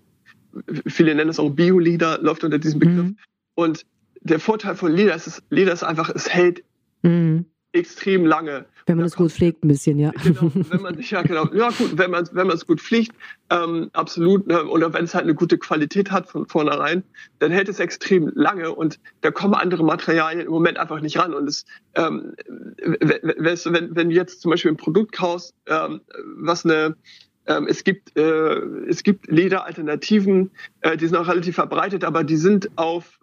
viele 0.88 1.13
nennen 1.13 1.29
es 1.29 1.39
auch 1.39 1.51
Bio-Leder, 1.51 2.19
läuft 2.21 2.43
unter 2.43 2.60
diesem 2.60 2.79
Begriff. 2.79 3.05
Mhm. 3.05 3.17
Und 3.55 3.86
der 4.21 4.39
Vorteil 4.39 4.75
von 4.75 4.91
Leder 4.91 5.15
ist, 5.15 5.43
Leder 5.49 5.71
ist 5.71 5.84
einfach, 5.84 6.10
es 6.10 6.29
hält 6.29 6.63
mhm 7.03 7.45
extrem 7.71 8.25
lange. 8.25 8.65
Wenn 8.86 8.97
man 8.97 9.05
es 9.05 9.15
gut 9.15 9.32
pflegt, 9.32 9.63
ein 9.63 9.67
bisschen, 9.67 9.99
ja. 9.99 10.12
Genau, 10.23 10.51
wenn 10.53 10.82
man 10.82 10.99
ja 10.99 11.21
genau, 11.21 11.47
ja 11.53 11.69
gut, 11.69 11.97
wenn 11.97 12.10
man 12.10 12.27
wenn 12.32 12.47
man 12.47 12.55
es 12.55 12.65
gut 12.65 12.82
pflegt, 12.82 13.12
ähm, 13.51 13.89
absolut, 13.93 14.47
ne, 14.47 14.65
oder 14.65 14.91
wenn 14.93 15.03
es 15.03 15.13
halt 15.13 15.25
eine 15.25 15.36
gute 15.36 15.58
Qualität 15.60 16.12
hat 16.12 16.27
von 16.27 16.47
vornherein, 16.47 17.03
dann 17.38 17.51
hält 17.51 17.69
es 17.69 17.79
extrem 17.79 18.32
lange 18.34 18.73
und 18.73 18.99
da 19.21 19.29
kommen 19.29 19.53
andere 19.53 19.84
Materialien 19.84 20.47
im 20.47 20.51
Moment 20.51 20.79
einfach 20.79 21.01
nicht 21.01 21.19
ran. 21.19 21.34
Und 21.34 21.47
es, 21.47 21.65
ähm, 21.95 22.34
wenn, 22.82 23.95
wenn 23.95 24.10
du 24.10 24.15
jetzt 24.15 24.41
zum 24.41 24.51
Beispiel 24.51 24.71
ein 24.71 24.77
Produkt 24.77 25.12
kaufst, 25.12 25.53
ähm, 25.67 26.01
was 26.38 26.65
eine 26.65 26.95
ähm, 27.49 27.67
es 27.67 27.84
gibt, 27.84 28.15
äh, 28.17 28.55
es 28.88 29.03
gibt 29.03 29.27
Lederalternativen, 29.27 30.51
äh, 30.82 30.97
die 30.97 31.08
sind 31.08 31.17
auch 31.17 31.27
relativ 31.27 31.55
verbreitet, 31.55 32.03
aber 32.03 32.23
die 32.23 32.38
sind 32.38 32.69
auf, 32.75 33.19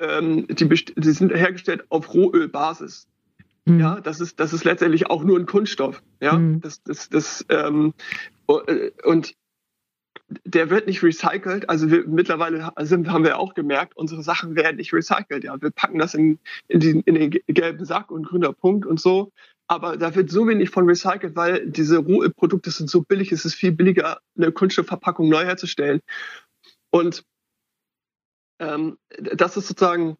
ähm, 0.00 0.46
die, 0.48 0.68
die 0.68 1.10
sind 1.10 1.32
hergestellt 1.32 1.84
auf 1.90 2.12
Rohölbasis. 2.14 3.06
Mhm. 3.68 3.80
Ja, 3.80 4.00
das 4.00 4.20
ist, 4.20 4.40
das 4.40 4.52
ist 4.52 4.64
letztendlich 4.64 5.08
auch 5.08 5.22
nur 5.22 5.38
ein 5.38 5.46
Kunststoff. 5.46 6.02
Ja, 6.20 6.34
mhm. 6.34 6.60
das, 6.60 6.82
das, 6.82 7.08
das, 7.08 7.46
ähm, 7.48 7.94
äh, 8.48 8.90
und 9.04 9.34
der 10.44 10.70
wird 10.70 10.86
nicht 10.86 11.02
recycelt. 11.02 11.68
Also 11.68 11.90
wir, 11.90 12.06
mittlerweile 12.06 12.70
sind, 12.80 13.08
haben 13.08 13.24
wir 13.24 13.38
auch 13.38 13.54
gemerkt, 13.54 13.96
unsere 13.96 14.22
Sachen 14.22 14.56
werden 14.56 14.76
nicht 14.76 14.92
recycelt. 14.92 15.44
Ja, 15.44 15.60
wir 15.60 15.70
packen 15.70 15.98
das 15.98 16.14
in, 16.14 16.38
in, 16.68 16.80
den, 16.80 17.00
in 17.02 17.14
den 17.14 17.30
gelben 17.46 17.84
Sack 17.84 18.10
und 18.10 18.26
grüner 18.26 18.52
Punkt 18.52 18.86
und 18.86 19.00
so. 19.00 19.32
Aber 19.68 19.96
da 19.96 20.14
wird 20.14 20.30
so 20.30 20.46
wenig 20.46 20.70
von 20.70 20.86
recycelt, 20.86 21.36
weil 21.36 21.68
diese 21.70 21.98
Rohprodukte 21.98 22.70
sind 22.70 22.90
so 22.90 23.02
billig. 23.02 23.32
Es 23.32 23.44
ist 23.44 23.54
viel 23.54 23.72
billiger, 23.72 24.20
eine 24.36 24.52
Kunststoffverpackung 24.52 25.28
neu 25.28 25.44
herzustellen. 25.44 26.00
Und 26.90 27.24
ähm, 28.58 28.98
das 29.18 29.56
ist 29.56 29.68
sozusagen, 29.68 30.16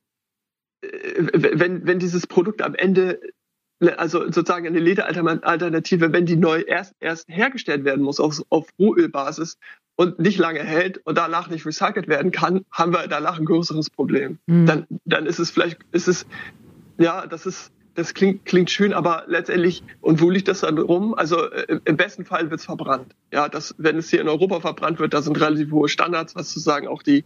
äh, 0.83 1.29
wenn, 1.33 1.87
wenn 1.87 1.99
dieses 1.99 2.27
Produkt 2.27 2.63
am 2.63 2.75
Ende 2.75 3.21
also 3.97 4.25
sozusagen 4.25 4.67
eine 4.67 4.81
Lederalternative, 4.81 6.13
wenn 6.13 6.27
die 6.27 6.37
neu 6.37 6.61
erst, 6.61 6.95
erst 7.01 7.29
hergestellt 7.29 7.85
werden 7.85 8.03
muss 8.03 8.19
auf, 8.21 8.43
auf 8.49 8.69
Rohölbasis 8.79 9.59
und 9.97 10.19
nicht 10.19 10.39
lange 10.39 10.61
hält 10.61 10.99
und 11.07 11.17
danach 11.17 11.49
nicht 11.49 11.65
recycelt 11.67 12.09
werden 12.09 12.31
kann, 12.33 12.65
haben 12.71 12.93
wir 12.93 13.07
danach 13.09 13.39
ein 13.39 13.45
größeres 13.45 13.91
Problem. 13.91 14.39
Mhm. 14.47 14.67
Dann, 14.67 14.87
dann 15.05 15.27
ist 15.27 15.39
es 15.39 15.51
vielleicht, 15.51 15.79
ist 15.93 16.09
es, 16.09 16.27
ja, 16.99 17.27
das 17.27 17.47
ist, 17.47 17.73
das 17.99 18.15
klingt, 18.15 18.45
klingt 18.45 18.71
schön, 18.71 18.93
aber 18.93 19.25
letztendlich, 19.27 19.83
und 20.01 20.21
wo 20.21 20.31
liegt 20.31 20.47
das 20.47 20.61
dann 20.61 20.79
rum? 20.79 21.15
Also 21.15 21.51
äh, 21.51 21.81
im 21.85 21.97
besten 21.97 22.25
Fall 22.25 22.49
wird 22.49 22.61
es 22.61 22.67
verbrannt. 22.67 23.17
Ja, 23.33 23.49
das, 23.49 23.75
wenn 23.77 23.97
es 23.97 24.09
hier 24.09 24.21
in 24.21 24.29
Europa 24.29 24.61
verbrannt 24.61 25.01
wird, 25.01 25.15
da 25.15 25.21
sind 25.21 25.41
relativ 25.41 25.73
hohe 25.73 25.89
Standards, 25.89 26.37
was 26.37 26.49
sozusagen 26.49 26.87
auch 26.87 27.03
die, 27.03 27.25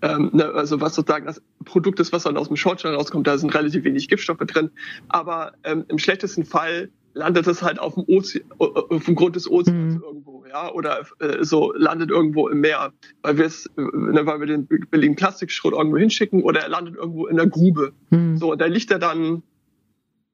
ähm, 0.00 0.30
ne, 0.32 0.46
also 0.46 0.80
was 0.80 0.94
sozusagen 0.94 1.26
das 1.26 1.42
Produkt 1.66 2.00
ist, 2.00 2.10
was 2.14 2.22
dann 2.22 2.38
aus 2.38 2.48
dem 2.48 2.56
Schornstein 2.56 2.94
rauskommt, 2.94 3.26
da 3.26 3.36
sind 3.36 3.54
relativ 3.54 3.84
wenig 3.84 4.08
Giftstoffe 4.08 4.38
drin. 4.38 4.70
Aber 5.08 5.52
ähm, 5.62 5.84
im 5.88 5.98
schlechtesten 5.98 6.46
Fall 6.46 6.88
landet 7.12 7.46
es 7.46 7.62
halt 7.62 7.78
auf 7.78 7.94
dem, 7.94 8.04
Ozean, 8.08 8.44
auf 8.56 9.04
dem 9.04 9.16
Grund 9.16 9.36
des 9.36 9.48
Ozeans 9.48 9.96
mhm. 9.96 10.02
irgendwo, 10.02 10.46
ja, 10.48 10.72
oder 10.72 11.02
äh, 11.18 11.44
so 11.44 11.74
landet 11.76 12.08
irgendwo 12.08 12.48
im 12.48 12.60
Meer, 12.60 12.94
weil 13.20 13.36
wir 13.36 13.44
es, 13.44 13.68
ne, 13.76 14.24
weil 14.24 14.40
wir 14.40 14.46
den 14.46 14.66
billigen 14.66 15.16
Plastikschrott 15.16 15.74
irgendwo 15.74 15.98
hinschicken, 15.98 16.42
oder 16.42 16.60
er 16.60 16.70
landet 16.70 16.94
irgendwo 16.94 17.26
in 17.26 17.36
der 17.36 17.46
Grube. 17.46 17.92
Mhm. 18.08 18.38
So, 18.38 18.52
und 18.52 18.60
da 18.62 18.64
liegt 18.64 18.90
er 18.90 18.98
dann 18.98 19.42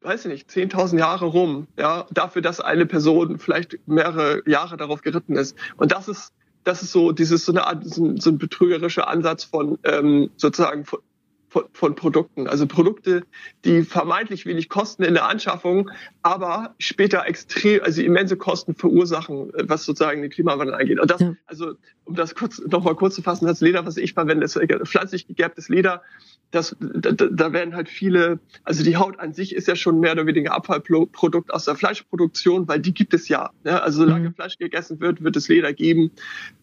weiß 0.02 0.24
ich 0.24 0.30
nicht, 0.30 0.50
10.000 0.50 0.98
Jahre 0.98 1.26
rum, 1.26 1.66
ja, 1.78 2.06
dafür, 2.10 2.42
dass 2.42 2.60
eine 2.60 2.86
Person 2.86 3.38
vielleicht 3.38 3.78
mehrere 3.86 4.42
Jahre 4.48 4.76
darauf 4.76 5.02
geritten 5.02 5.36
ist. 5.36 5.56
Und 5.76 5.92
das 5.92 6.08
ist, 6.08 6.32
das 6.64 6.82
ist 6.82 6.92
so 6.92 7.12
dieses 7.12 7.44
so 7.44 7.52
eine 7.52 7.66
Art, 7.66 7.84
so 7.86 8.04
ein, 8.04 8.20
so 8.20 8.30
ein 8.30 8.38
betrügerischer 8.38 9.08
Ansatz 9.08 9.44
von 9.44 9.78
ähm, 9.84 10.30
sozusagen 10.36 10.84
von, 10.84 11.00
von, 11.48 11.64
von 11.72 11.94
Produkten. 11.94 12.46
Also 12.46 12.66
Produkte, 12.66 13.24
die 13.64 13.82
vermeintlich 13.82 14.46
wenig 14.46 14.68
kosten 14.68 15.02
in 15.02 15.14
der 15.14 15.26
Anschaffung, 15.26 15.90
aber 16.22 16.74
später 16.78 17.26
extrem, 17.26 17.82
also 17.82 18.00
immense 18.00 18.36
Kosten 18.36 18.74
verursachen, 18.74 19.52
was 19.64 19.84
sozusagen 19.84 20.22
den 20.22 20.30
Klimawandel 20.30 20.74
angeht. 20.74 21.00
Und 21.00 21.10
das, 21.10 21.20
ja. 21.20 21.34
also 21.46 21.74
um 22.04 22.14
das 22.14 22.34
kurz 22.34 22.60
nochmal 22.60 22.94
kurz 22.94 23.16
zu 23.16 23.22
fassen, 23.22 23.46
das 23.46 23.60
Leder, 23.60 23.84
was 23.84 23.96
ich 23.96 24.14
verwende, 24.14 24.44
ist 24.44 24.58
pflanzlich 24.84 25.26
gegerbtes 25.26 25.68
Leder. 25.68 26.02
Das, 26.50 26.76
da, 26.80 27.12
da 27.12 27.52
werden 27.52 27.76
halt 27.76 27.88
viele, 27.88 28.40
also 28.64 28.82
die 28.82 28.96
Haut 28.96 29.20
an 29.20 29.32
sich 29.32 29.54
ist 29.54 29.68
ja 29.68 29.76
schon 29.76 30.00
mehr 30.00 30.12
oder 30.12 30.26
weniger 30.26 30.52
Abfallprodukt 30.52 31.52
aus 31.52 31.64
der 31.64 31.76
Fleischproduktion, 31.76 32.66
weil 32.66 32.80
die 32.80 32.92
gibt 32.92 33.14
es 33.14 33.28
ja. 33.28 33.50
Ne? 33.62 33.80
Also 33.80 34.04
solange 34.04 34.30
mhm. 34.30 34.34
Fleisch 34.34 34.58
gegessen 34.58 35.00
wird, 35.00 35.22
wird 35.22 35.36
es 35.36 35.48
Leder 35.48 35.72
geben. 35.72 36.10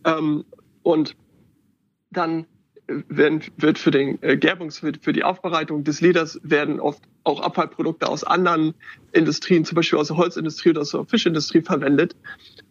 Ähm, 0.04 0.44
und 0.84 1.16
dann 2.12 2.46
werden, 2.88 3.42
wird 3.58 3.78
für 3.78 3.92
den 3.92 4.22
äh, 4.24 4.38
Gerbungs, 4.38 4.80
für, 4.80 4.92
für 5.00 5.14
die 5.14 5.24
Aufbereitung 5.24 5.84
des 5.84 6.02
Leders 6.02 6.40
werden 6.44 6.80
oft 6.80 7.02
auch 7.24 7.42
Abfallprodukte 7.42 8.08
aus 8.08 8.24
anderen 8.24 8.74
Industrien, 9.12 9.66
zum 9.66 9.76
Beispiel 9.76 10.00
aus 10.00 10.08
der 10.08 10.18
Holzindustrie 10.18 10.70
oder 10.70 10.82
aus 10.82 10.92
der 10.92 11.06
Fischindustrie 11.06 11.62
verwendet. 11.62 12.16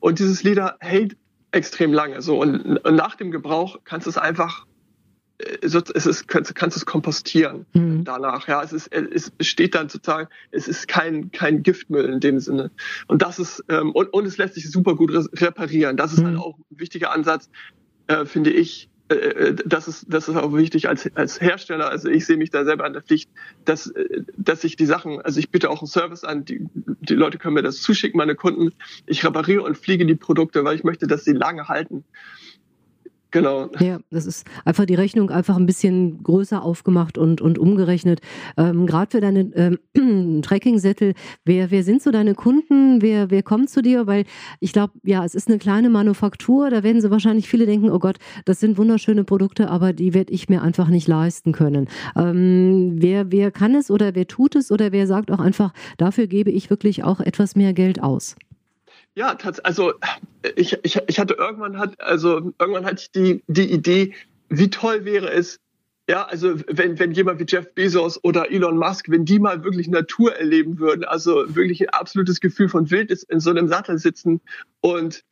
Und 0.00 0.18
dieses 0.18 0.42
Leder 0.42 0.76
hält 0.80 1.16
extrem 1.52 1.92
lange. 1.92 2.22
So 2.22 2.40
und, 2.40 2.78
und 2.78 2.96
nach 2.96 3.16
dem 3.16 3.30
Gebrauch 3.30 3.78
kannst 3.84 4.06
du 4.06 4.10
es 4.10 4.18
einfach 4.18 4.66
äh, 5.38 5.58
es 5.62 6.06
ist, 6.06 6.28
kannst, 6.28 6.54
kannst 6.54 6.76
es 6.76 6.86
kompostieren 6.86 7.66
mhm. 7.74 8.04
danach. 8.04 8.48
Ja, 8.48 8.62
es 8.62 8.72
ist, 8.72 8.90
es 8.92 9.32
steht 9.40 9.74
dann 9.74 9.88
sozusagen, 9.88 10.28
es 10.50 10.68
ist 10.68 10.88
kein, 10.88 11.30
kein 11.32 11.62
Giftmüll 11.62 12.06
in 12.06 12.20
dem 12.20 12.40
Sinne. 12.40 12.70
Und 13.06 13.22
das 13.22 13.38
ist, 13.38 13.64
ähm, 13.68 13.92
und, 13.92 14.12
und 14.12 14.26
es 14.26 14.38
lässt 14.38 14.54
sich 14.54 14.70
super 14.70 14.96
gut 14.96 15.12
reparieren. 15.40 15.96
Das 15.96 16.12
ist 16.12 16.20
mhm. 16.20 16.26
halt 16.26 16.38
auch 16.38 16.58
ein 16.58 16.80
wichtiger 16.80 17.12
Ansatz, 17.12 17.50
äh, 18.06 18.24
finde 18.24 18.50
ich, 18.50 18.88
äh, 19.08 19.14
äh, 19.14 19.54
das 19.64 19.86
ist, 19.86 20.06
das 20.08 20.28
ist 20.28 20.36
auch 20.36 20.52
wichtig 20.54 20.88
als, 20.88 21.08
als 21.14 21.40
Hersteller. 21.40 21.88
Also 21.88 22.08
ich 22.08 22.26
sehe 22.26 22.36
mich 22.36 22.50
da 22.50 22.64
selber 22.64 22.84
an 22.84 22.92
der 22.92 23.02
Pflicht, 23.02 23.30
dass, 23.64 23.88
äh, 23.88 24.22
dass 24.36 24.64
ich 24.64 24.76
die 24.76 24.86
Sachen, 24.86 25.20
also 25.20 25.38
ich 25.38 25.50
biete 25.50 25.70
auch 25.70 25.80
einen 25.80 25.86
Service 25.86 26.24
an, 26.24 26.44
die, 26.44 26.66
die 26.74 27.14
Leute 27.14 27.38
können 27.38 27.54
mir 27.54 27.62
das 27.62 27.80
zuschicken, 27.80 28.18
meine 28.18 28.34
Kunden. 28.34 28.72
Ich 29.06 29.24
repariere 29.24 29.62
und 29.62 29.78
fliege 29.78 30.04
die 30.06 30.16
Produkte, 30.16 30.64
weil 30.64 30.74
ich 30.74 30.84
möchte, 30.84 31.06
dass 31.06 31.24
sie 31.24 31.32
lange 31.32 31.68
halten. 31.68 32.04
Genau. 33.32 33.68
Ja, 33.80 33.98
das 34.10 34.24
ist 34.24 34.46
einfach 34.64 34.86
die 34.86 34.94
Rechnung 34.94 35.30
einfach 35.30 35.56
ein 35.56 35.66
bisschen 35.66 36.22
größer 36.22 36.62
aufgemacht 36.62 37.18
und, 37.18 37.40
und 37.40 37.58
umgerechnet. 37.58 38.20
Ähm, 38.56 38.86
Gerade 38.86 39.10
für 39.10 39.20
deine 39.20 39.78
ähm, 39.94 40.40
Trekkingsättel, 40.42 41.14
wer, 41.44 41.70
wer 41.70 41.82
sind 41.82 42.02
so 42.02 42.10
deine 42.10 42.34
Kunden? 42.34 43.02
Wer, 43.02 43.30
wer 43.30 43.42
kommt 43.42 43.68
zu 43.68 43.82
dir? 43.82 44.06
Weil 44.06 44.24
ich 44.60 44.72
glaube, 44.72 44.92
ja, 45.02 45.24
es 45.24 45.34
ist 45.34 45.48
eine 45.48 45.58
kleine 45.58 45.90
Manufaktur. 45.90 46.70
Da 46.70 46.82
werden 46.82 47.00
sie 47.00 47.10
wahrscheinlich 47.10 47.48
viele 47.48 47.66
denken, 47.66 47.90
oh 47.90 47.98
Gott, 47.98 48.18
das 48.44 48.60
sind 48.60 48.78
wunderschöne 48.78 49.24
Produkte, 49.24 49.70
aber 49.70 49.92
die 49.92 50.14
werde 50.14 50.32
ich 50.32 50.48
mir 50.48 50.62
einfach 50.62 50.88
nicht 50.88 51.08
leisten 51.08 51.52
können. 51.52 51.88
Ähm, 52.16 52.94
wer, 52.96 53.32
wer 53.32 53.50
kann 53.50 53.74
es 53.74 53.90
oder 53.90 54.14
wer 54.14 54.28
tut 54.28 54.54
es 54.54 54.70
oder 54.70 54.92
wer 54.92 55.06
sagt 55.06 55.30
auch 55.30 55.40
einfach, 55.40 55.72
dafür 55.98 56.26
gebe 56.26 56.50
ich 56.50 56.70
wirklich 56.70 57.02
auch 57.02 57.20
etwas 57.20 57.56
mehr 57.56 57.72
Geld 57.72 58.02
aus? 58.02 58.36
Ja, 59.16 59.34
also 59.62 59.94
ich, 60.56 60.78
ich, 60.84 61.00
ich 61.06 61.18
hatte 61.18 61.34
irgendwann 61.34 61.78
hat, 61.78 61.98
also 62.02 62.52
irgendwann 62.58 62.84
hatte 62.84 63.00
ich 63.00 63.10
die, 63.10 63.42
die 63.46 63.72
Idee, 63.72 64.14
wie 64.50 64.68
toll 64.68 65.06
wäre 65.06 65.30
es, 65.30 65.58
ja, 66.06 66.26
also 66.26 66.60
wenn, 66.68 66.98
wenn 66.98 67.12
jemand 67.12 67.40
wie 67.40 67.46
Jeff 67.48 67.72
Bezos 67.74 68.22
oder 68.22 68.52
Elon 68.52 68.76
Musk, 68.76 69.08
wenn 69.08 69.24
die 69.24 69.38
mal 69.38 69.64
wirklich 69.64 69.88
Natur 69.88 70.36
erleben 70.36 70.78
würden, 70.78 71.02
also 71.04 71.56
wirklich 71.56 71.80
ein 71.80 71.88
absolutes 71.88 72.40
Gefühl 72.40 72.68
von 72.68 72.90
Wildnis 72.90 73.22
in 73.22 73.40
so 73.40 73.48
einem 73.48 73.68
Sattel 73.68 73.96
sitzen 73.96 74.42
und 74.82 75.24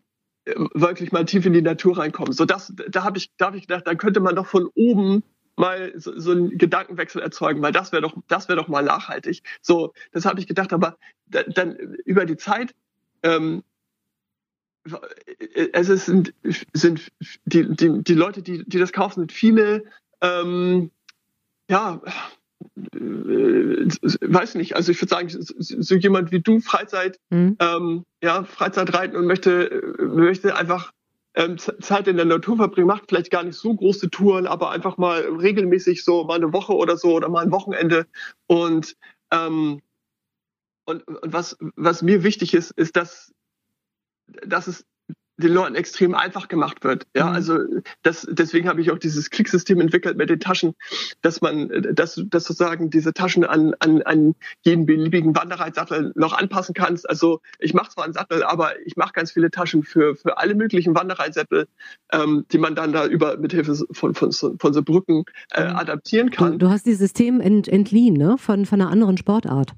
äh, 0.46 0.54
wirklich 0.72 1.12
mal 1.12 1.26
tief 1.26 1.44
in 1.44 1.52
die 1.52 1.62
Natur 1.62 1.98
reinkommen. 1.98 2.32
So 2.32 2.46
das, 2.46 2.72
da 2.88 3.04
habe 3.04 3.18
ich, 3.18 3.32
da 3.36 3.48
hab 3.48 3.54
ich 3.54 3.66
gedacht, 3.66 3.86
dann 3.86 3.98
könnte 3.98 4.20
man 4.20 4.34
doch 4.34 4.46
von 4.46 4.66
oben 4.74 5.22
mal 5.56 5.92
so, 5.94 6.18
so 6.18 6.30
einen 6.30 6.56
Gedankenwechsel 6.56 7.20
erzeugen, 7.20 7.60
weil 7.60 7.72
das 7.72 7.92
wäre 7.92 8.00
doch, 8.00 8.16
das 8.28 8.48
wäre 8.48 8.58
doch 8.58 8.68
mal 8.68 8.82
nachhaltig. 8.82 9.42
So, 9.60 9.92
das 10.10 10.24
habe 10.24 10.40
ich 10.40 10.46
gedacht, 10.46 10.72
aber 10.72 10.96
dann 11.26 11.76
über 12.06 12.24
die 12.24 12.38
Zeit 12.38 12.74
ähm, 13.22 13.62
es 15.72 16.06
sind, 16.06 16.34
sind 16.72 17.12
die, 17.44 17.74
die, 17.74 18.02
die 18.02 18.14
Leute, 18.14 18.42
die, 18.42 18.64
die 18.64 18.78
das 18.78 18.92
kaufen, 18.92 19.20
sind 19.20 19.32
viele, 19.32 19.84
ähm, 20.20 20.90
ja, 21.70 22.00
äh, 22.94 22.98
weiß 22.98 24.54
nicht, 24.56 24.76
also 24.76 24.92
ich 24.92 25.00
würde 25.00 25.10
sagen, 25.10 25.28
so 25.30 25.94
jemand 25.94 26.32
wie 26.32 26.40
du, 26.40 26.60
Freizeit, 26.60 27.18
mhm. 27.30 27.56
ähm, 27.60 28.04
ja, 28.22 28.44
Freizeit 28.44 28.92
reiten 28.94 29.16
und 29.16 29.26
möchte, 29.26 29.94
möchte 29.98 30.56
einfach 30.56 30.92
ähm, 31.34 31.58
Zeit 31.58 32.06
in 32.06 32.16
der 32.16 32.26
Natur 32.26 32.56
verbringen, 32.56 32.86
macht 32.86 33.04
vielleicht 33.08 33.30
gar 33.30 33.42
nicht 33.42 33.56
so 33.56 33.74
große 33.74 34.10
Touren, 34.10 34.46
aber 34.46 34.70
einfach 34.70 34.98
mal 34.98 35.22
regelmäßig 35.22 36.04
so 36.04 36.24
mal 36.24 36.36
eine 36.36 36.52
Woche 36.52 36.74
oder 36.74 36.96
so 36.96 37.14
oder 37.14 37.28
mal 37.28 37.44
ein 37.44 37.50
Wochenende 37.50 38.06
und 38.46 38.96
ähm, 39.32 39.80
und, 40.86 41.06
und 41.08 41.32
was, 41.32 41.56
was 41.76 42.02
mir 42.02 42.22
wichtig 42.24 42.52
ist, 42.52 42.70
ist, 42.72 42.94
dass 42.96 43.32
dass 44.26 44.66
es 44.66 44.84
den 45.36 45.52
Leuten 45.52 45.74
extrem 45.74 46.14
einfach 46.14 46.48
gemacht 46.48 46.84
wird. 46.84 47.06
Ja, 47.16 47.26
mhm. 47.28 47.34
also 47.34 47.58
das, 48.02 48.26
deswegen 48.30 48.68
habe 48.68 48.80
ich 48.80 48.90
auch 48.90 48.98
dieses 48.98 49.30
Klicksystem 49.30 49.80
entwickelt 49.80 50.16
mit 50.16 50.30
den 50.30 50.38
Taschen, 50.38 50.74
dass 51.22 51.40
man, 51.40 51.68
dass, 51.92 52.22
dass 52.26 52.44
sozusagen 52.44 52.90
diese 52.90 53.12
Taschen 53.12 53.44
an, 53.44 53.74
an, 53.80 54.02
an 54.02 54.34
jeden 54.62 54.86
beliebigen 54.86 55.34
Wanderreitsattel 55.34 56.12
noch 56.14 56.34
anpassen 56.34 56.74
kannst. 56.74 57.08
Also 57.08 57.40
ich 57.58 57.74
mache 57.74 57.90
zwar 57.90 58.04
einen 58.04 58.12
Sattel, 58.12 58.44
aber 58.44 58.80
ich 58.86 58.96
mache 58.96 59.12
ganz 59.12 59.32
viele 59.32 59.50
Taschen 59.50 59.82
für, 59.82 60.14
für 60.14 60.38
alle 60.38 60.54
möglichen 60.54 60.94
Wanderreitsättel, 60.94 61.66
ähm, 62.12 62.44
die 62.52 62.58
man 62.58 62.76
dann 62.76 62.92
da 62.92 63.06
über 63.06 63.36
mit 63.36 63.52
Hilfe 63.52 63.74
von, 63.90 64.14
von, 64.14 64.30
von 64.32 64.72
so 64.72 64.82
Brücken 64.82 65.24
äh, 65.52 65.68
mhm. 65.68 65.76
adaptieren 65.76 66.30
kann. 66.30 66.52
Du, 66.52 66.66
du 66.66 66.70
hast 66.70 66.86
dieses 66.86 67.00
System 67.00 67.40
ent, 67.40 67.66
entliehen, 67.66 68.14
ne? 68.14 68.36
Von, 68.38 68.66
von 68.66 68.80
einer 68.80 68.90
anderen 68.90 69.16
Sportart. 69.16 69.74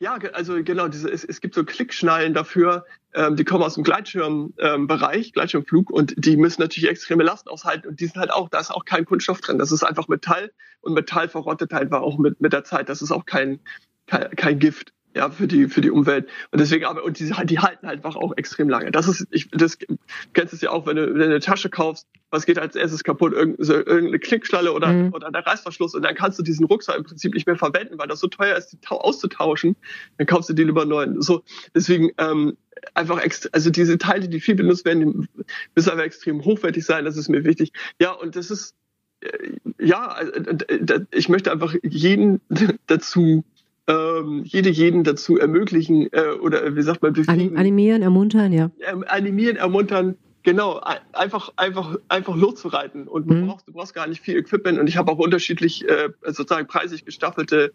Ja, 0.00 0.16
also 0.32 0.62
genau, 0.62 0.86
diese, 0.86 1.10
es, 1.10 1.24
es 1.24 1.40
gibt 1.40 1.56
so 1.56 1.64
Klickschnallen 1.64 2.32
dafür, 2.32 2.84
ähm, 3.14 3.34
die 3.34 3.44
kommen 3.44 3.64
aus 3.64 3.74
dem 3.74 3.82
Gleitschirmbereich, 3.82 5.26
ähm, 5.26 5.32
Gleitschirmflug, 5.32 5.90
und 5.90 6.14
die 6.16 6.36
müssen 6.36 6.62
natürlich 6.62 6.88
extreme 6.88 7.24
Lasten 7.24 7.48
aushalten 7.48 7.88
und 7.88 7.98
die 7.98 8.06
sind 8.06 8.16
halt 8.16 8.32
auch, 8.32 8.48
da 8.48 8.60
ist 8.60 8.70
auch 8.70 8.84
kein 8.84 9.04
Kunststoff 9.04 9.40
drin. 9.40 9.58
Das 9.58 9.72
ist 9.72 9.82
einfach 9.82 10.06
Metall 10.06 10.52
und 10.82 10.94
Metall 10.94 11.28
verrottet 11.28 11.72
halt 11.72 11.92
auch 11.92 12.18
mit, 12.18 12.40
mit 12.40 12.52
der 12.52 12.62
Zeit. 12.62 12.88
Das 12.88 13.02
ist 13.02 13.10
auch 13.10 13.26
kein, 13.26 13.58
kein, 14.06 14.30
kein 14.36 14.58
Gift 14.60 14.92
ja, 15.14 15.30
für 15.30 15.48
die, 15.48 15.68
für 15.68 15.80
die 15.80 15.90
Umwelt. 15.90 16.28
Und 16.50 16.60
deswegen, 16.60 16.84
aber, 16.84 17.02
und 17.04 17.18
die, 17.18 17.32
die 17.44 17.58
halten 17.58 17.86
halt 17.86 18.04
einfach 18.04 18.16
auch 18.16 18.36
extrem 18.36 18.68
lange. 18.68 18.90
Das 18.90 19.08
ist, 19.08 19.26
ich, 19.30 19.50
das, 19.50 19.78
kennst 20.32 20.52
es 20.52 20.60
ja 20.60 20.70
auch, 20.70 20.86
wenn 20.86 20.96
du, 20.96 21.06
wenn 21.06 21.18
du 21.18 21.24
eine 21.24 21.40
Tasche 21.40 21.70
kaufst, 21.70 22.06
was 22.30 22.46
geht 22.46 22.58
als 22.58 22.76
erstes 22.76 23.04
kaputt? 23.04 23.32
Irgendeine 23.32 24.18
Klickschlalle 24.18 24.72
oder, 24.72 24.92
mhm. 24.92 25.14
oder 25.14 25.30
der 25.30 25.46
Reißverschluss 25.46 25.94
und 25.94 26.02
dann 26.02 26.14
kannst 26.14 26.38
du 26.38 26.42
diesen 26.42 26.66
Rucksack 26.66 26.96
im 26.96 27.04
Prinzip 27.04 27.34
nicht 27.34 27.46
mehr 27.46 27.56
verwenden, 27.56 27.98
weil 27.98 28.08
das 28.08 28.20
so 28.20 28.28
teuer 28.28 28.56
ist, 28.56 28.70
die 28.70 28.78
auszutauschen. 28.88 29.76
Dann 30.18 30.26
kaufst 30.26 30.50
du 30.50 30.54
die 30.54 30.64
lieber 30.64 30.84
neuen. 30.84 31.20
So, 31.22 31.42
deswegen, 31.74 32.10
ähm, 32.18 32.56
einfach 32.94 33.20
extra, 33.20 33.48
also 33.52 33.70
diese 33.70 33.98
Teile, 33.98 34.28
die 34.28 34.40
viel 34.40 34.54
benutzt 34.54 34.84
werden, 34.84 35.00
die 35.22 35.44
müssen 35.74 35.90
aber 35.90 36.04
extrem 36.04 36.44
hochwertig 36.44 36.84
sein, 36.84 37.04
das 37.04 37.16
ist 37.16 37.28
mir 37.28 37.44
wichtig. 37.44 37.72
Ja, 38.00 38.12
und 38.12 38.36
das 38.36 38.50
ist, 38.50 38.74
äh, 39.20 39.56
ja, 39.80 40.20
äh, 40.20 41.00
ich 41.12 41.28
möchte 41.28 41.50
einfach 41.50 41.74
jeden 41.82 42.40
dazu 42.86 43.44
ähm, 43.88 44.42
jede 44.44 44.68
jeden 44.68 45.02
dazu 45.02 45.38
ermöglichen 45.38 46.08
äh, 46.12 46.34
oder 46.40 46.76
wie 46.76 46.82
sagt 46.82 47.02
man 47.02 47.14
befähigen. 47.14 47.56
Animieren, 47.56 48.02
ermuntern, 48.02 48.52
ja. 48.52 48.70
Ähm, 48.86 49.04
animieren, 49.08 49.56
ermuntern, 49.56 50.16
genau, 50.42 50.80
einfach 51.12 51.52
einfach 51.56 51.96
einfach 52.08 52.36
loszureiten 52.36 53.08
und 53.08 53.26
mhm. 53.26 53.30
du 53.30 53.46
brauchst 53.46 53.68
du 53.68 53.72
brauchst 53.72 53.94
gar 53.94 54.06
nicht 54.06 54.20
viel 54.20 54.36
Equipment 54.36 54.78
und 54.78 54.88
ich 54.88 54.96
habe 54.96 55.10
auch 55.10 55.18
unterschiedlich 55.18 55.88
äh, 55.88 56.10
sozusagen 56.22 56.66
preisig 56.66 57.06
gestaffelte 57.06 57.72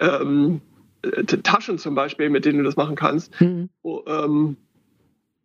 ähm, 0.00 0.60
äh, 1.02 1.24
Taschen 1.24 1.78
zum 1.78 1.94
Beispiel, 1.94 2.28
mit 2.28 2.44
denen 2.44 2.58
du 2.58 2.64
das 2.64 2.76
machen 2.76 2.96
kannst. 2.96 3.40
Mhm. 3.40 3.68
Oh, 3.82 4.02
ähm, 4.06 4.56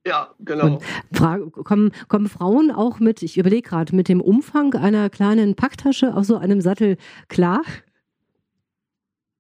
ja, 0.06 0.30
genau. 0.40 0.80
Frage, 1.12 1.52
kommen, 1.52 1.92
kommen 2.08 2.30
Frauen 2.30 2.72
auch 2.72 3.00
mit, 3.00 3.22
ich 3.24 3.38
überlege 3.38 3.70
gerade, 3.70 3.94
mit 3.94 4.08
dem 4.08 4.22
Umfang 4.22 4.74
einer 4.74 5.10
kleinen 5.10 5.56
Packtasche 5.56 6.16
auf 6.16 6.24
so 6.24 6.38
einem 6.38 6.62
Sattel 6.62 6.96
klar? 7.28 7.62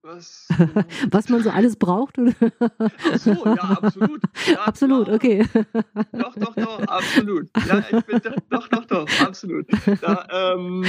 Was, 0.07 0.47
Was 1.11 1.27
man 1.27 1.43
so 1.43 1.49
alles 1.49 1.75
braucht? 1.75 2.17
Oder? 2.17 2.31
Ach 2.79 3.17
so, 3.17 3.31
ja, 3.31 3.55
absolut. 3.55 4.21
Ja, 4.47 4.61
absolut, 4.65 5.05
klar. 5.05 5.15
okay. 5.15 5.45
Doch, 6.13 6.33
doch, 6.35 6.55
doch, 6.55 6.79
absolut. 6.83 7.49
Ja, 7.67 7.83
ich 7.91 8.05
bin, 8.05 8.21
doch, 8.49 8.69
doch, 8.69 8.85
doch, 8.85 9.19
absolut. 9.19 9.65
Da, 9.99 10.53
ähm, 10.55 10.85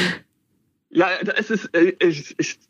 ja, 0.91 1.09
da 1.25 1.33
ist 1.33 1.51
es, 1.51 1.67
äh, 1.73 1.95
ich, 1.99 2.37
ich, 2.39 2.61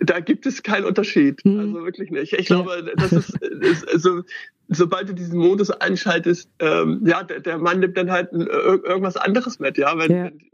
da 0.00 0.20
gibt 0.20 0.44
es 0.44 0.62
keinen 0.62 0.84
Unterschied. 0.84 1.42
Mhm. 1.46 1.60
Also 1.60 1.84
wirklich 1.84 2.10
nicht. 2.10 2.34
Ich 2.34 2.46
glaube, 2.46 2.92
das 2.96 3.12
ist, 3.12 3.38
ist 3.40 3.88
also, 3.88 4.24
sobald 4.68 5.08
du 5.08 5.14
diesen 5.14 5.38
Modus 5.38 5.70
einschaltest, 5.70 6.50
ähm, 6.58 7.00
ja, 7.06 7.22
der, 7.22 7.40
der 7.40 7.56
Mann 7.56 7.80
nimmt 7.80 7.96
dann 7.96 8.10
halt 8.10 8.30
irgendwas 8.32 9.16
anderes 9.16 9.58
mit, 9.58 9.78
ja. 9.78 9.96
Wenn, 9.96 10.12
ja. 10.12 10.24
wenn 10.24 10.51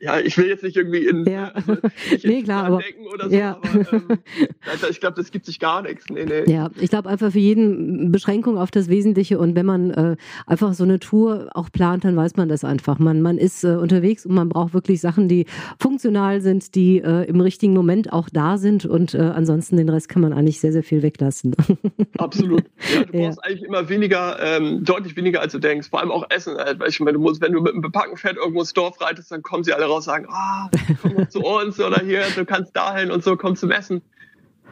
ja, 0.00 0.18
ich 0.20 0.36
will 0.38 0.46
jetzt 0.46 0.62
nicht 0.62 0.76
irgendwie 0.76 1.06
in, 1.06 1.24
ja. 1.24 1.48
also 1.48 1.76
nicht 2.10 2.24
nee, 2.24 2.42
klar, 2.42 2.64
aber, 2.64 2.78
denken 2.78 3.06
oder 3.12 3.28
so, 3.28 3.36
ja. 3.36 3.56
aber 3.56 3.92
ähm, 3.92 4.18
ich 4.90 5.00
glaube, 5.00 5.16
das 5.16 5.30
gibt 5.30 5.46
sich 5.46 5.58
gar 5.58 5.82
nichts. 5.82 6.06
Nee, 6.10 6.24
nee. 6.24 6.50
Ja, 6.50 6.70
ich 6.80 6.90
glaube 6.90 7.08
einfach 7.08 7.32
für 7.32 7.38
jeden 7.38 8.12
Beschränkung 8.12 8.58
auf 8.58 8.70
das 8.70 8.88
Wesentliche 8.88 9.38
und 9.38 9.54
wenn 9.54 9.66
man 9.66 9.90
äh, 9.90 10.16
einfach 10.46 10.74
so 10.74 10.84
eine 10.84 11.00
Tour 11.00 11.48
auch 11.54 11.70
plant, 11.70 12.04
dann 12.04 12.16
weiß 12.16 12.36
man 12.36 12.48
das 12.48 12.64
einfach. 12.64 12.98
Man, 12.98 13.22
man 13.22 13.38
ist 13.38 13.64
äh, 13.64 13.68
unterwegs 13.68 14.26
und 14.26 14.34
man 14.34 14.48
braucht 14.48 14.74
wirklich 14.74 15.00
Sachen, 15.00 15.28
die 15.28 15.46
funktional 15.80 16.40
sind, 16.40 16.74
die 16.74 16.98
äh, 16.98 17.24
im 17.24 17.40
richtigen 17.40 17.74
Moment 17.74 18.12
auch 18.12 18.28
da 18.30 18.58
sind 18.58 18.86
und 18.86 19.14
äh, 19.14 19.18
ansonsten 19.18 19.76
den 19.76 19.88
Rest 19.88 20.08
kann 20.08 20.22
man 20.22 20.32
eigentlich 20.32 20.60
sehr, 20.60 20.72
sehr 20.72 20.82
viel 20.82 21.02
weglassen. 21.02 21.54
Absolut. 22.18 22.64
Ja, 22.92 23.04
du 23.04 23.12
brauchst 23.12 23.44
eigentlich 23.44 23.62
immer 23.62 23.88
weniger, 23.88 24.38
ähm, 24.40 24.84
deutlich 24.84 25.16
weniger 25.16 25.40
als 25.40 25.52
du 25.52 25.58
denkst. 25.58 25.90
Vor 25.90 26.00
allem 26.00 26.10
auch 26.10 26.26
Essen. 26.30 26.56
Halt. 26.56 26.80
Weil 26.80 26.88
ich 26.88 27.00
meine, 27.00 27.14
du 27.14 27.22
musst, 27.22 27.40
wenn 27.40 27.52
du 27.52 27.60
mit 27.60 27.72
einem 27.72 27.82
bepackten 27.82 28.16
Pferd 28.16 28.36
irgendwo 28.36 28.60
ins 28.60 28.72
Dorf 28.72 28.98
reitest, 29.08 29.30
dann 29.30 29.42
kommen 29.42 29.64
sie 29.64 29.72
alle 29.72 29.86
raus 29.86 30.06
und 30.06 30.12
sagen, 30.12 30.26
ah, 30.30 30.70
komm 31.02 31.28
zu 31.30 31.40
uns 31.40 31.80
oder 31.80 32.00
hier, 32.04 32.24
du 32.34 32.44
kannst 32.44 32.76
dahin 32.76 33.10
und 33.10 33.24
so, 33.24 33.36
komm 33.36 33.56
zum 33.56 33.70
Essen. 33.70 34.02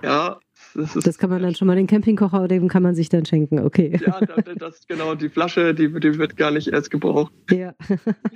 Ja, 0.03 0.39
das, 0.77 0.97
ist, 0.97 1.07
das 1.07 1.19
kann 1.19 1.31
man 1.31 1.43
dann 1.43 1.55
schon 1.55 1.67
mal 1.67 1.77
den 1.77 1.87
Campingkocher, 1.87 2.49
dem 2.49 2.69
kann 2.69 2.83
man 2.83 2.95
sich 2.95 3.09
dann 3.09 3.25
schenken, 3.25 3.61
okay. 3.61 3.99
Ja, 4.07 4.21
das, 4.57 4.87
genau, 4.87 5.15
die 5.15 5.29
Flasche, 5.29 5.75
die, 5.75 5.93
die 6.01 6.19
wird 6.19 6.37
gar 6.37 6.51
nicht 6.51 6.69
erst 6.69 6.91
gebraucht. 6.91 7.33
Ja. 7.51 7.75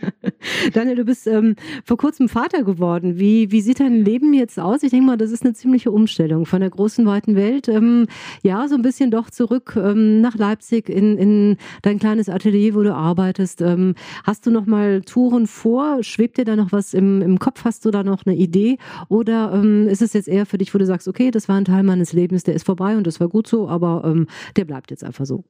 Daniel, 0.73 0.97
du 0.97 1.05
bist 1.05 1.27
ähm, 1.27 1.57
vor 1.85 1.97
kurzem 1.97 2.29
Vater 2.29 2.65
geworden. 2.65 3.19
Wie, 3.19 3.51
wie 3.51 3.61
sieht 3.61 3.81
dein 3.81 4.05
Leben 4.05 4.33
jetzt 4.33 4.59
aus? 4.59 4.83
Ich 4.83 4.91
denke 4.91 5.07
mal, 5.07 5.17
das 5.17 5.31
ist 5.31 5.45
eine 5.45 5.53
ziemliche 5.53 5.91
Umstellung 5.91 6.47
von 6.47 6.61
der 6.61 6.71
großen, 6.71 7.07
weiten 7.07 7.37
Welt. 7.37 7.69
Ähm, 7.69 8.07
ja, 8.43 8.67
so 8.69 8.75
ein 8.75 8.83
bisschen 8.83 9.11
doch 9.11 9.31
zurück 9.31 9.77
ähm, 9.77 10.21
nach 10.21 10.37
Leipzig 10.37 10.89
in, 10.89 11.19
in 11.19 11.57
dein 11.83 11.99
kleines 11.99 12.29
Atelier, 12.29 12.75
wo 12.75 12.83
du 12.83 12.95
arbeitest. 12.95 13.61
Ähm, 13.61 13.95
hast 14.25 14.47
du 14.47 14.51
noch 14.51 14.67
mal 14.67 15.03
Touren 15.03 15.47
vor? 15.47 16.03
Schwebt 16.03 16.39
dir 16.39 16.45
da 16.45 16.57
noch 16.57 16.73
was 16.73 16.95
im, 16.95 17.21
im 17.23 17.39
Kopf? 17.39 17.65
Hast 17.65 17.85
du 17.85 17.91
da 17.91 18.03
noch 18.03 18.25
eine 18.25 18.37
Idee? 18.37 18.79
Oder 19.09 19.53
ähm, 19.55 19.89
ist 19.89 20.03
es 20.03 20.13
jetzt 20.13 20.29
eher 20.29 20.47
für 20.47 20.59
dich, 20.59 20.73
wo 20.75 20.79
du 20.79 20.87
sagst, 20.87 21.09
okay, 21.09 21.31
das 21.31 21.49
war 21.49 21.57
ein 21.57 21.65
Teil 21.65 21.83
meines 21.83 22.13
Lebens? 22.13 22.30
Lebens, 22.31 22.45
der 22.45 22.55
ist 22.55 22.67
vorbei 22.67 22.97
und 22.97 23.07
das 23.07 23.21
war 23.21 23.29
gut 23.29 23.47
so, 23.47 23.69
aber 23.69 24.03
ähm, 24.05 24.29
der 24.57 24.65
bleibt 24.65 24.91
jetzt 24.91 25.05
einfach 25.05 25.27
so. 25.27 25.45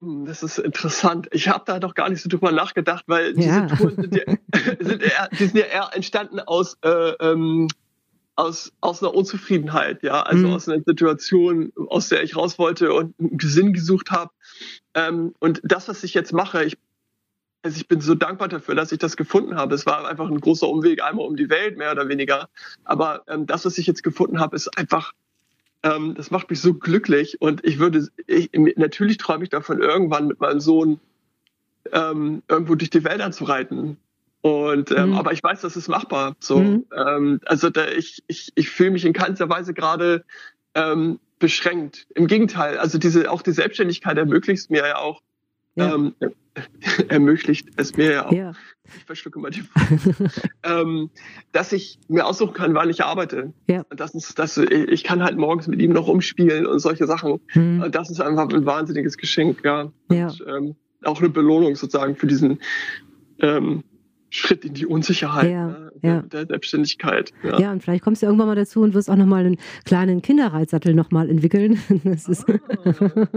Hm, 0.00 0.24
das 0.26 0.42
ist 0.42 0.58
interessant. 0.58 1.28
Ich 1.32 1.48
habe 1.48 1.64
da 1.66 1.78
doch 1.78 1.94
gar 1.94 2.08
nicht 2.08 2.22
so 2.22 2.28
drüber 2.28 2.52
nachgedacht, 2.52 3.04
weil 3.06 3.34
diese 3.34 3.48
ja. 3.48 3.66
Touren 3.66 3.96
sind 3.96 4.14
ja, 4.16 4.24
sind, 4.80 5.02
eher, 5.02 5.28
die 5.32 5.46
sind 5.46 5.56
ja 5.56 5.66
eher 5.66 5.90
entstanden 5.92 6.40
aus, 6.40 6.76
äh, 6.82 7.12
ähm, 7.20 7.68
aus, 8.36 8.72
aus 8.80 9.02
einer 9.02 9.14
Unzufriedenheit, 9.14 10.02
ja, 10.02 10.22
also 10.22 10.48
mhm. 10.48 10.54
aus 10.54 10.68
einer 10.68 10.82
Situation, 10.84 11.72
aus 11.88 12.08
der 12.08 12.22
ich 12.22 12.36
raus 12.36 12.58
wollte 12.58 12.92
und 12.92 13.14
einen 13.18 13.38
Sinn 13.40 13.72
gesucht 13.72 14.10
habe. 14.10 14.30
Ähm, 14.94 15.34
und 15.38 15.60
das, 15.62 15.88
was 15.88 16.02
ich 16.04 16.14
jetzt 16.14 16.32
mache, 16.32 16.64
ich 16.64 16.78
also 17.62 17.76
ich 17.76 17.88
bin 17.88 18.00
so 18.00 18.14
dankbar 18.14 18.48
dafür, 18.48 18.74
dass 18.74 18.92
ich 18.92 18.98
das 18.98 19.16
gefunden 19.16 19.56
habe. 19.56 19.74
Es 19.74 19.84
war 19.84 20.08
einfach 20.08 20.28
ein 20.28 20.40
großer 20.40 20.68
Umweg, 20.68 21.02
einmal 21.02 21.26
um 21.26 21.36
die 21.36 21.50
Welt, 21.50 21.76
mehr 21.76 21.92
oder 21.92 22.08
weniger. 22.08 22.48
Aber 22.84 23.22
ähm, 23.28 23.46
das, 23.46 23.64
was 23.64 23.76
ich 23.78 23.86
jetzt 23.86 24.02
gefunden 24.02 24.40
habe, 24.40 24.56
ist 24.56 24.78
einfach 24.78 25.12
ähm, 25.82 26.14
das 26.14 26.30
macht 26.30 26.50
mich 26.50 26.60
so 26.60 26.74
glücklich 26.74 27.40
und 27.40 27.64
ich 27.64 27.78
würde, 27.78 28.06
ich, 28.26 28.50
natürlich 28.52 29.16
träume 29.16 29.44
ich 29.44 29.50
davon, 29.50 29.80
irgendwann 29.80 30.26
mit 30.26 30.40
meinem 30.40 30.60
Sohn 30.60 31.00
ähm, 31.92 32.42
irgendwo 32.48 32.74
durch 32.74 32.90
die 32.90 33.04
Wälder 33.04 33.30
zu 33.32 33.44
reiten. 33.44 33.96
Und 34.42 34.90
ähm, 34.90 35.10
mhm. 35.10 35.16
aber 35.16 35.32
ich 35.32 35.42
weiß, 35.42 35.60
das 35.60 35.76
ist 35.76 35.88
machbar. 35.88 36.36
So, 36.40 36.58
mhm. 36.60 36.86
ähm, 36.96 37.40
also 37.44 37.68
da, 37.68 37.88
ich, 37.88 38.22
ich, 38.26 38.52
ich 38.54 38.70
fühle 38.70 38.92
mich 38.92 39.04
in 39.04 39.12
keinster 39.12 39.48
Weise 39.48 39.74
gerade 39.74 40.24
ähm, 40.74 41.18
beschränkt. 41.38 42.06
Im 42.14 42.26
Gegenteil, 42.26 42.78
also 42.78 42.98
diese 42.98 43.30
auch 43.30 43.42
die 43.42 43.52
Selbstständigkeit 43.52 44.16
ermöglicht 44.16 44.70
mir 44.70 44.86
ja 44.86 44.98
auch 44.98 45.20
ja. 45.76 45.94
Ähm, 45.94 46.14
ermöglicht 47.08 47.68
es 47.76 47.96
mir 47.96 48.12
ja 48.12 48.26
auch. 48.26 48.32
Ja. 48.32 48.52
Ich 48.84 49.04
verschlucke 49.04 49.38
mal 49.38 49.50
die 49.50 49.62
ähm, 50.64 51.10
dass 51.52 51.72
ich 51.72 51.98
mir 52.08 52.26
aussuchen 52.26 52.54
kann, 52.54 52.74
wann 52.74 52.90
ich 52.90 53.04
arbeite. 53.04 53.52
Ja. 53.68 53.84
Und 53.88 54.00
das 54.00 54.14
ist, 54.14 54.38
das, 54.38 54.56
ich 54.56 55.04
kann 55.04 55.22
halt 55.22 55.38
morgens 55.38 55.68
mit 55.68 55.80
ihm 55.80 55.92
noch 55.92 56.08
umspielen 56.08 56.66
und 56.66 56.80
solche 56.80 57.06
Sachen. 57.06 57.40
Mhm. 57.54 57.82
Und 57.82 57.94
das 57.94 58.10
ist 58.10 58.20
einfach 58.20 58.48
ein 58.48 58.66
wahnsinniges 58.66 59.16
Geschenk, 59.16 59.64
ja. 59.64 59.92
ja. 60.10 60.26
Und, 60.26 60.44
ähm, 60.46 60.76
auch 61.04 61.20
eine 61.20 61.30
Belohnung 61.30 61.76
sozusagen 61.76 62.16
für 62.16 62.26
diesen 62.26 62.60
ähm, 63.40 63.84
Schritt 64.30 64.64
in 64.64 64.74
die 64.74 64.86
Unsicherheit 64.86 65.50
ja, 65.50 65.66
ne, 65.66 65.92
ja. 66.02 66.22
Der, 66.22 66.46
Selbstständigkeit. 66.46 67.32
Ja. 67.42 67.58
ja. 67.58 67.72
und 67.72 67.82
vielleicht 67.82 68.04
kommst 68.04 68.22
du 68.22 68.26
irgendwann 68.26 68.46
mal 68.46 68.54
dazu 68.54 68.80
und 68.80 68.94
wirst 68.94 69.10
auch 69.10 69.16
nochmal 69.16 69.44
einen 69.44 69.56
kleinen 69.84 70.22
Kinderreitsattel 70.22 70.94
nochmal 70.94 71.28
entwickeln. 71.28 71.80
Das 72.04 72.28
ist 72.28 72.48
ah. 72.48 72.54